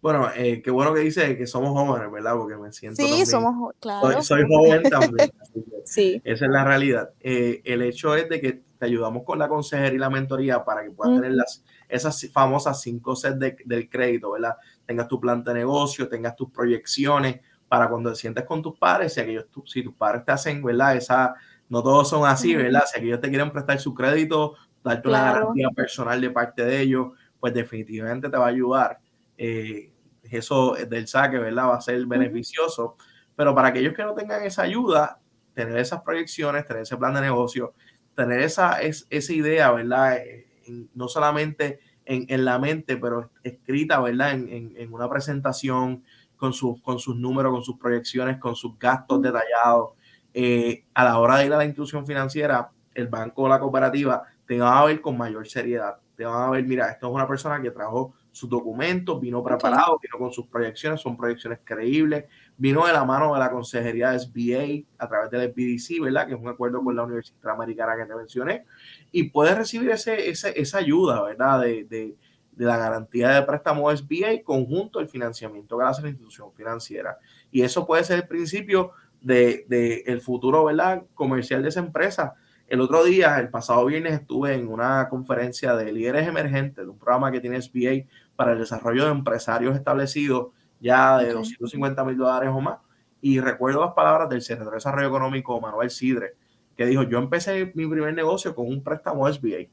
Bueno, 0.01 0.29
eh, 0.37 0.63
qué 0.63 0.71
bueno 0.71 0.95
que 0.95 1.01
dice 1.01 1.37
que 1.37 1.47
somos 1.47 1.71
jóvenes, 1.71 2.11
¿verdad? 2.11 2.35
Porque 2.37 2.57
me 2.57 2.73
siento. 2.73 3.03
Sí, 3.03 3.27
somos, 3.27 3.75
claro. 3.81 4.23
Soy, 4.23 4.45
joven 4.49 4.83
también. 4.85 5.31
sí. 5.85 6.21
Esa 6.25 6.45
es 6.45 6.51
la 6.51 6.65
realidad. 6.65 7.11
Eh, 7.21 7.63
el 7.65 7.83
hecho 7.83 8.15
es 8.15 8.29
de 8.29 8.41
que 8.41 8.63
te 8.79 8.87
ayudamos 8.87 9.25
con 9.25 9.39
la 9.39 9.49
consejería 9.49 9.95
y 9.95 9.99
la 9.99 10.11
mentoría 10.11 10.65
para 10.65 10.85
que 10.85 10.91
puedas 10.91 11.17
tener 11.17 11.33
las, 11.33 11.65
esas 11.89 12.29
famosas 12.33 12.81
cinco 12.81 13.17
sets 13.17 13.39
del 13.65 13.89
crédito, 13.89 14.33
¿verdad? 14.33 14.57
Tengas 14.87 15.09
tu 15.09 15.21
plan 15.21 15.43
de 15.43 15.55
negocio, 15.55 16.09
tengas 16.09 16.37
tus 16.37 16.51
proyecciones 16.51 17.41
para 17.69 17.89
cuando 17.89 18.11
te 18.11 18.17
sientes 18.17 18.45
con 18.45 18.63
tus 18.63 18.79
padres, 18.79 19.15
si, 19.15 19.21
aquellos, 19.21 19.47
si 19.67 19.83
tus 19.83 19.95
padres 19.95 20.25
te 20.25 20.33
hacen, 20.33 20.63
¿verdad? 20.63 20.97
Esa, 20.97 21.35
no 21.69 21.83
todos 21.83 22.09
son 22.09 22.27
así, 22.27 22.55
¿verdad? 22.55 22.83
Si 22.87 22.99
aquellos 22.99 23.21
te 23.21 23.29
quieren 23.29 23.51
prestar 23.51 23.79
su 23.79 23.95
crédito, 23.95 24.55
darte 24.83 25.09
una 25.09 25.33
garantía 25.33 25.69
personal 25.71 26.21
de 26.21 26.31
parte 26.31 26.65
de 26.65 26.81
ellos, 26.81 27.09
pues 27.39 27.53
definitivamente 27.53 28.29
te 28.29 28.37
va 28.37 28.47
a 28.47 28.49
ayudar. 28.49 28.99
Eh, 29.37 29.93
eso 30.31 30.75
del 30.75 31.07
saque, 31.07 31.39
¿verdad? 31.39 31.69
Va 31.69 31.77
a 31.77 31.81
ser 31.81 32.05
beneficioso. 32.07 32.97
Pero 33.37 33.55
para 33.55 33.69
aquellos 33.69 33.95
que 33.95 34.03
no 34.03 34.15
tengan 34.15 34.43
esa 34.43 34.63
ayuda, 34.63 35.21
tener 35.55 35.79
esas 35.79 36.03
proyecciones, 36.03 36.67
tener 36.67 36.83
ese 36.83 36.97
plan 36.97 37.15
de 37.15 37.21
negocio, 37.21 37.75
tener 38.15 38.41
esa, 38.41 38.81
esa 38.81 39.33
idea, 39.33 39.71
¿verdad? 39.71 40.17
Eh, 40.17 40.48
no 40.95 41.09
solamente 41.09 41.81
en, 42.05 42.45
la 42.45 42.59
mente, 42.59 42.97
pero 42.97 43.31
escrita, 43.43 44.01
¿verdad? 44.01 44.33
En, 44.33 44.93
una 44.93 45.09
presentación 45.09 46.05
con, 46.37 46.53
sus, 46.53 46.81
con 46.81 46.99
sus 46.99 47.17
números, 47.17 47.53
con 47.53 47.63
sus 47.63 47.77
proyecciones, 47.77 48.39
con 48.39 48.57
sus 48.57 48.79
gastos 48.79 49.21
detallados. 49.21 49.91
Eh, 50.33 50.85
a 50.95 51.05
la 51.05 51.19
hora 51.19 51.39
de 51.39 51.47
ir 51.47 51.53
a 51.53 51.59
la 51.59 51.65
institución 51.65 52.07
financiera, 52.07 52.71
el 52.95 53.09
banco 53.09 53.43
o 53.43 53.49
la 53.49 53.61
cooperativa 53.61 54.23
te 54.47 54.59
van 54.59 54.77
a 54.77 54.85
ver 54.85 55.01
con 55.01 55.19
mayor 55.19 55.47
seriedad. 55.47 55.99
Te 56.17 56.25
van 56.25 56.49
a 56.49 56.51
ver, 56.51 56.65
mira, 56.65 56.91
esto 56.91 57.09
es 57.09 57.15
una 57.15 57.29
persona 57.29 57.61
que 57.61 57.71
trajo 57.71 58.15
sus 58.39 58.49
documentos, 58.49 59.21
vino 59.21 59.43
preparado, 59.43 59.99
vino 60.01 60.17
con 60.17 60.33
sus 60.33 60.47
proyecciones, 60.47 61.01
son 61.01 61.17
proyecciones 61.17 61.59
creíbles, 61.65 62.27
vino 62.57 62.87
de 62.87 62.93
la 62.93 63.05
mano 63.05 63.35
de 63.35 63.41
la 63.41 63.51
consejería 63.51 64.13
de 64.13 64.21
SBA 64.21 64.87
a 65.05 65.09
través 65.09 65.31
del 65.31 65.49
BDC, 65.49 66.01
¿verdad? 66.01 66.29
Que 66.29 66.35
es 66.35 66.41
un 66.41 66.47
acuerdo 66.47 66.83
con 66.85 66.95
la 66.95 67.03
Universidad 67.03 67.53
Americana 67.53 67.97
que 67.97 68.07
te 68.07 68.15
mencioné, 68.15 68.65
y 69.11 69.25
puedes 69.25 69.59
recibir 69.59 69.91
ese, 69.91 70.31
esa 70.31 70.79
ayuda, 70.79 71.21
¿verdad? 71.23 71.63
De, 71.63 71.85
de, 71.85 72.15
de, 72.53 72.65
la 72.65 72.77
garantía 72.77 73.31
de 73.31 73.43
préstamo 73.43 73.91
SBA 73.91 74.45
conjunto 74.45 75.01
al 75.01 75.09
financiamiento 75.09 75.77
que 75.77 75.85
hace 75.85 76.03
la 76.03 76.11
institución 76.11 76.53
financiera. 76.53 77.19
Y 77.51 77.63
eso 77.63 77.85
puede 77.87 78.05
ser 78.05 78.21
el 78.21 78.29
principio 78.29 78.93
del 79.21 79.65
de, 79.67 80.05
el 80.07 80.21
futuro, 80.21 80.65
¿verdad? 80.65 81.03
Comercial 81.15 81.63
de 81.63 81.71
esa 81.71 81.81
empresa 81.81 82.37
el 82.69 82.83
otro 82.83 83.03
día, 83.03 83.39
el 83.41 83.49
pasado 83.49 83.87
viernes, 83.87 84.13
estuve 84.13 84.53
en 84.53 84.69
una 84.69 85.09
conferencia 85.09 85.75
de 85.75 85.91
líderes 85.91 86.29
emergentes 86.29 86.85
de 86.85 86.91
un 86.91 86.99
programa 86.99 87.33
que 87.33 87.41
tiene 87.41 87.63
SBA 87.63 88.05
para 88.39 88.53
el 88.53 88.61
desarrollo 88.61 89.05
de 89.05 89.11
empresarios 89.11 89.75
establecidos 89.75 90.53
ya 90.79 91.19
de 91.19 91.33
250 91.33 92.05
mil 92.05 92.17
dólares 92.17 92.51
o 92.53 92.61
más. 92.61 92.79
Y 93.21 93.41
recuerdo 93.41 93.81
las 93.81 93.95
palabras 93.95 94.29
del 94.29 94.43
secretario 94.43 94.71
de 94.71 94.77
Desarrollo 94.77 95.09
Económico, 95.09 95.61
Manuel 95.61 95.91
Sidre, 95.91 96.37
que 96.77 96.87
dijo, 96.87 97.03
yo 97.03 97.19
empecé 97.19 97.73
mi 97.75 97.89
primer 97.89 98.15
negocio 98.15 98.55
con 98.55 98.69
un 98.69 98.85
préstamo 98.85 99.27
SBA. 99.29 99.67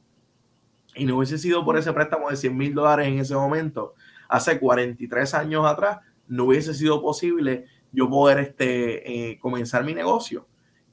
Y 0.95 1.05
no 1.05 1.17
hubiese 1.17 1.37
sido 1.37 1.63
por 1.63 1.77
ese 1.77 1.93
préstamo 1.93 2.27
de 2.31 2.37
100 2.37 2.57
mil 2.57 2.73
dólares 2.73 3.07
en 3.07 3.19
ese 3.19 3.35
momento, 3.35 3.93
hace 4.27 4.59
43 4.59 5.35
años 5.35 5.63
atrás, 5.67 5.99
no 6.27 6.45
hubiese 6.45 6.73
sido 6.73 7.03
posible 7.03 7.65
yo 7.91 8.09
poder 8.09 8.39
este, 8.39 9.29
eh, 9.29 9.39
comenzar 9.39 9.83
mi 9.83 9.93
negocio 9.93 10.47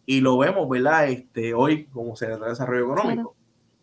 y 0.05 0.21
lo 0.21 0.37
vemos, 0.37 0.69
¿verdad? 0.69 1.09
Este, 1.09 1.55
hoy 1.55 1.87
como 1.87 2.17
se 2.17 2.27
de 2.27 2.37
Desarrollo 2.39 2.85
Económico. 2.85 3.35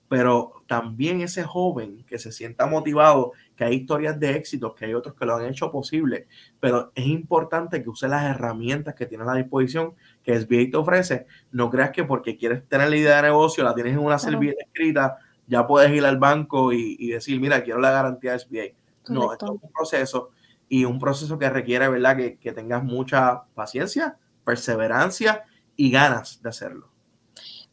Pero 0.09 0.63
también 0.65 1.21
ese 1.21 1.43
joven 1.43 2.03
que 2.05 2.17
se 2.17 2.31
sienta 2.31 2.65
motivado, 2.65 3.33
que 3.55 3.63
hay 3.63 3.75
historias 3.75 4.19
de 4.19 4.35
éxito, 4.35 4.73
que 4.73 4.85
hay 4.85 4.95
otros 4.95 5.13
que 5.13 5.25
lo 5.25 5.35
han 5.35 5.45
hecho 5.45 5.71
posible, 5.71 6.27
pero 6.59 6.91
es 6.95 7.05
importante 7.05 7.83
que 7.83 7.89
use 7.89 8.07
las 8.07 8.25
herramientas 8.25 8.95
que 8.95 9.05
tiene 9.05 9.23
a 9.23 9.27
la 9.27 9.35
disposición, 9.35 9.93
que 10.23 10.37
SBA 10.37 10.71
te 10.71 10.77
ofrece. 10.77 11.27
No 11.51 11.69
creas 11.69 11.91
que 11.91 12.03
porque 12.03 12.35
quieres 12.35 12.67
tener 12.67 12.89
la 12.89 12.97
idea 12.97 13.17
de 13.17 13.21
negocio, 13.21 13.63
la 13.63 13.75
tienes 13.75 13.93
en 13.93 13.99
una 13.99 14.17
servilleta 14.17 14.63
escrita, 14.63 15.17
ya 15.45 15.67
puedes 15.67 15.91
ir 15.91 16.03
al 16.03 16.17
banco 16.17 16.73
y, 16.73 17.07
decir, 17.07 17.39
mira, 17.39 17.63
quiero 17.63 17.79
la 17.79 17.91
garantía 17.91 18.33
de 18.33 18.39
SBA. 18.39 19.13
No, 19.13 19.31
esto 19.31 19.45
es 19.45 19.51
un 19.51 19.71
proceso 19.71 20.31
y 20.67 20.85
un 20.85 20.97
proceso 20.97 21.37
que 21.37 21.49
requiere, 21.49 21.87
¿verdad?, 21.87 22.17
que, 22.17 22.37
que 22.37 22.51
tengas 22.51 22.83
mucha 22.83 23.43
paciencia, 23.53 24.17
perseverancia 24.43 25.45
y 25.75 25.91
ganas 25.91 26.41
de 26.41 26.49
hacerlo. 26.49 26.89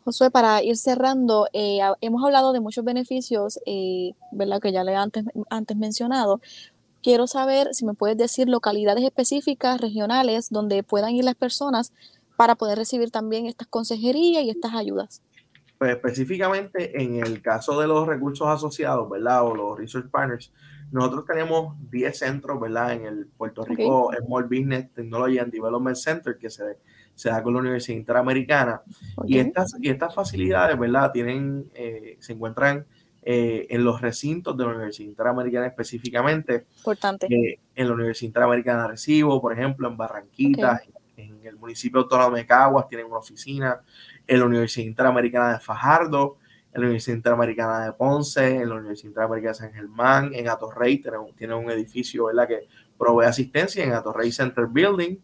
Josué, 0.06 0.30
para 0.30 0.62
ir 0.62 0.76
cerrando, 0.76 1.48
eh, 1.52 1.80
hemos 2.00 2.24
hablado 2.24 2.52
de 2.52 2.60
muchos 2.60 2.84
beneficios, 2.84 3.58
eh, 3.66 4.12
¿verdad? 4.30 4.60
Que 4.60 4.70
ya 4.70 4.84
le 4.84 4.92
he 4.92 4.94
antes, 4.94 5.24
antes 5.50 5.76
mencionado. 5.76 6.40
Quiero 7.02 7.26
saber 7.26 7.74
si 7.74 7.84
me 7.84 7.92
puedes 7.92 8.16
decir 8.16 8.48
localidades 8.48 9.02
específicas, 9.02 9.80
regionales, 9.80 10.48
donde 10.48 10.84
puedan 10.84 11.10
ir 11.10 11.24
las 11.24 11.34
personas 11.34 11.92
para 12.36 12.54
poder 12.54 12.78
recibir 12.78 13.10
también 13.10 13.46
estas 13.46 13.66
consejerías 13.66 14.44
y 14.44 14.50
estas 14.50 14.74
ayudas. 14.74 15.22
Pues 15.76 15.90
específicamente 15.90 17.02
en 17.02 17.16
el 17.16 17.42
caso 17.42 17.80
de 17.80 17.88
los 17.88 18.06
recursos 18.06 18.46
asociados, 18.46 19.10
¿verdad? 19.10 19.44
O 19.44 19.56
los 19.56 19.76
research 19.76 20.08
partners, 20.08 20.52
nosotros 20.92 21.24
tenemos 21.26 21.74
10 21.90 22.16
centros, 22.16 22.60
¿verdad? 22.60 22.92
En 22.92 23.06
el 23.06 23.26
Puerto 23.26 23.64
Rico 23.64 24.12
Small 24.24 24.44
Business 24.44 24.88
Technology 24.94 25.40
and 25.40 25.52
Development 25.52 25.96
Center, 25.96 26.38
que 26.38 26.48
se 26.48 26.76
se 27.16 27.30
da 27.30 27.42
con 27.42 27.54
la 27.54 27.60
Universidad 27.60 27.98
Interamericana. 27.98 28.82
Y, 29.24 29.38
estas, 29.38 29.74
y 29.80 29.88
estas 29.88 30.14
facilidades, 30.14 30.78
¿verdad? 30.78 31.10
Tienen, 31.10 31.68
eh, 31.74 32.16
se 32.20 32.34
encuentran 32.34 32.86
eh, 33.22 33.66
en 33.70 33.84
los 33.84 34.00
recintos 34.02 34.56
de 34.56 34.64
la 34.64 34.70
Universidad 34.70 35.08
Interamericana 35.08 35.66
específicamente. 35.66 36.66
Importante. 36.76 37.26
Eh, 37.26 37.58
en 37.74 37.88
la 37.88 37.94
Universidad 37.94 38.28
Interamericana 38.28 38.82
de 38.82 38.88
Recibo, 38.88 39.40
por 39.40 39.54
ejemplo, 39.54 39.88
en 39.88 39.96
Barranquita, 39.96 40.82
en, 41.16 41.40
el 41.42 41.56
municipio 41.56 42.00
autónomo 42.00 42.36
de 42.36 42.44
Caguas 42.44 42.86
tienen 42.86 43.06
una 43.06 43.18
oficina, 43.18 43.80
en 44.26 44.38
la 44.38 44.44
Universidad 44.44 44.86
Interamericana 44.86 45.54
de 45.54 45.60
Fajardo, 45.60 46.36
en 46.74 46.82
la 46.82 46.86
Universidad 46.88 47.16
Interamericana 47.16 47.84
de 47.86 47.92
Ponce, 47.94 48.56
en 48.56 48.68
la 48.68 48.74
Universidad 48.74 49.08
Interamericana 49.08 49.52
de 49.52 49.58
San 49.58 49.72
Germán, 49.72 50.30
en 50.34 50.48
Atorrey 50.48 50.98
tienen, 50.98 51.20
tienen 51.34 51.56
un 51.56 51.70
edificio, 51.70 52.26
¿verdad? 52.26 52.46
Que 52.46 52.68
provee 52.98 53.24
asistencia 53.24 53.82
en 53.82 53.92
Atorrey 53.92 54.30
Center 54.30 54.66
Building 54.66 55.16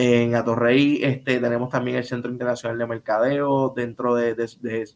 en 0.00 0.36
Atorrey 0.36 1.00
este, 1.02 1.40
tenemos 1.40 1.70
también 1.70 1.96
el 1.96 2.04
Centro 2.04 2.30
Internacional 2.30 2.78
de 2.78 2.86
Mercadeo, 2.86 3.72
dentro 3.74 4.14
de, 4.14 4.36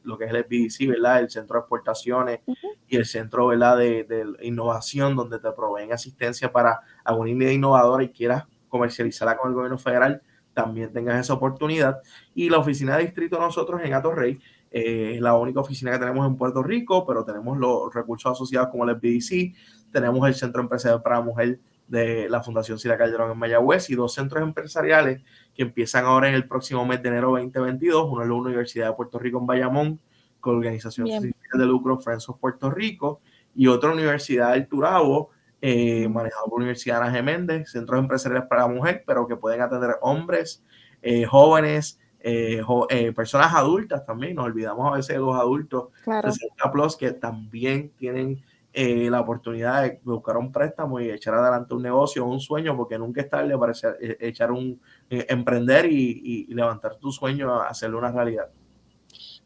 lo 0.04 0.16
que 0.16 0.26
es 0.26 0.32
el 0.32 0.44
BDC, 0.44 0.88
¿verdad? 0.90 1.18
El 1.18 1.28
Centro 1.28 1.56
de 1.56 1.60
Exportaciones 1.62 2.40
y 2.86 2.96
el 2.96 3.04
Centro 3.04 3.48
¿verdad? 3.48 3.78
De, 3.78 4.06
Innovación, 4.42 5.16
donde 5.16 5.40
te 5.40 5.50
proveen 5.50 5.92
asistencia 5.92 6.52
para 6.52 6.82
alguna 7.02 7.30
idea 7.30 7.52
innovadora 7.52 8.04
y 8.04 8.10
quieras 8.10 8.44
comercializarla 8.68 9.36
con 9.36 9.50
el 9.50 9.56
gobierno 9.56 9.76
federal, 9.76 10.22
también 10.54 10.92
tengas 10.92 11.18
esa 11.18 11.34
oportunidad. 11.34 11.98
Y 12.32 12.48
la 12.48 12.58
oficina 12.58 12.96
de 12.96 13.02
distrito 13.02 13.40
nosotros 13.40 13.80
en 13.82 13.94
Atorrey 13.94 14.38
eh, 14.70 15.14
es 15.16 15.20
la 15.20 15.34
única 15.34 15.58
oficina 15.58 15.90
que 15.90 15.98
tenemos 15.98 16.24
en 16.28 16.36
Puerto 16.36 16.62
Rico, 16.62 17.04
pero 17.04 17.24
tenemos 17.24 17.58
los 17.58 17.92
recursos 17.92 18.30
asociados 18.30 18.68
como 18.68 18.88
el 18.88 18.94
BDC, 18.94 19.90
tenemos 19.90 20.24
el 20.28 20.36
Centro 20.36 20.62
Empresarial 20.62 21.02
para 21.02 21.20
Mujer 21.20 21.58
de 21.92 22.26
la 22.30 22.42
Fundación 22.42 22.78
Sila 22.78 22.96
Calderón 22.96 23.32
en 23.32 23.38
Mayagüez 23.38 23.90
y 23.90 23.94
dos 23.94 24.14
centros 24.14 24.42
empresariales 24.42 25.20
que 25.54 25.62
empiezan 25.62 26.06
ahora 26.06 26.26
en 26.26 26.34
el 26.34 26.48
próximo 26.48 26.86
mes 26.86 27.02
de 27.02 27.10
enero 27.10 27.32
2022. 27.32 28.08
Uno 28.10 28.22
es 28.22 28.28
la 28.28 28.34
Universidad 28.34 28.88
de 28.88 28.94
Puerto 28.94 29.18
Rico 29.18 29.38
en 29.38 29.46
Bayamón, 29.46 30.00
con 30.40 30.56
organización 30.56 31.06
de 31.06 31.66
lucro 31.66 31.98
Friends 31.98 32.30
of 32.30 32.38
Puerto 32.38 32.70
Rico, 32.70 33.20
y 33.54 33.66
otra 33.66 33.92
Universidad 33.92 34.52
del 34.52 34.68
Turabo, 34.68 35.32
eh, 35.60 36.08
manejado 36.08 36.46
por 36.46 36.60
la 36.60 36.64
Universidad 36.64 37.02
Ana 37.02 37.12
Geméndez, 37.12 37.70
centros 37.70 38.00
empresariales 38.00 38.48
para 38.48 38.62
la 38.62 38.68
mujer, 38.68 39.04
pero 39.06 39.28
que 39.28 39.36
pueden 39.36 39.60
atender 39.60 39.96
hombres, 40.00 40.64
eh, 41.02 41.26
jóvenes, 41.26 42.00
eh, 42.20 42.62
personas 43.14 43.52
adultas 43.54 44.06
también. 44.06 44.36
Nos 44.36 44.46
olvidamos 44.46 44.90
a 44.90 44.96
veces 44.96 45.16
de 45.16 45.20
los 45.20 45.36
adultos, 45.36 45.90
claro. 46.04 46.30
plus, 46.72 46.96
que 46.96 47.12
también 47.12 47.90
tienen 47.98 48.40
eh, 48.72 49.10
la 49.10 49.20
oportunidad 49.20 49.82
de 49.82 50.00
buscar 50.02 50.36
un 50.38 50.50
préstamo 50.50 50.98
y 50.98 51.10
echar 51.10 51.34
adelante 51.34 51.74
un 51.74 51.82
negocio, 51.82 52.24
un 52.24 52.40
sueño, 52.40 52.76
porque 52.76 52.98
nunca 52.98 53.20
es 53.20 53.28
tarde 53.28 53.56
para 53.58 53.72
eh, 54.00 54.16
echar 54.20 54.50
un, 54.50 54.80
eh, 55.10 55.26
emprender 55.28 55.86
y, 55.86 56.46
y, 56.48 56.54
levantar 56.54 56.96
tu 56.96 57.12
sueño 57.12 57.52
a 57.52 57.68
hacerlo 57.68 57.98
una 57.98 58.10
realidad. 58.10 58.48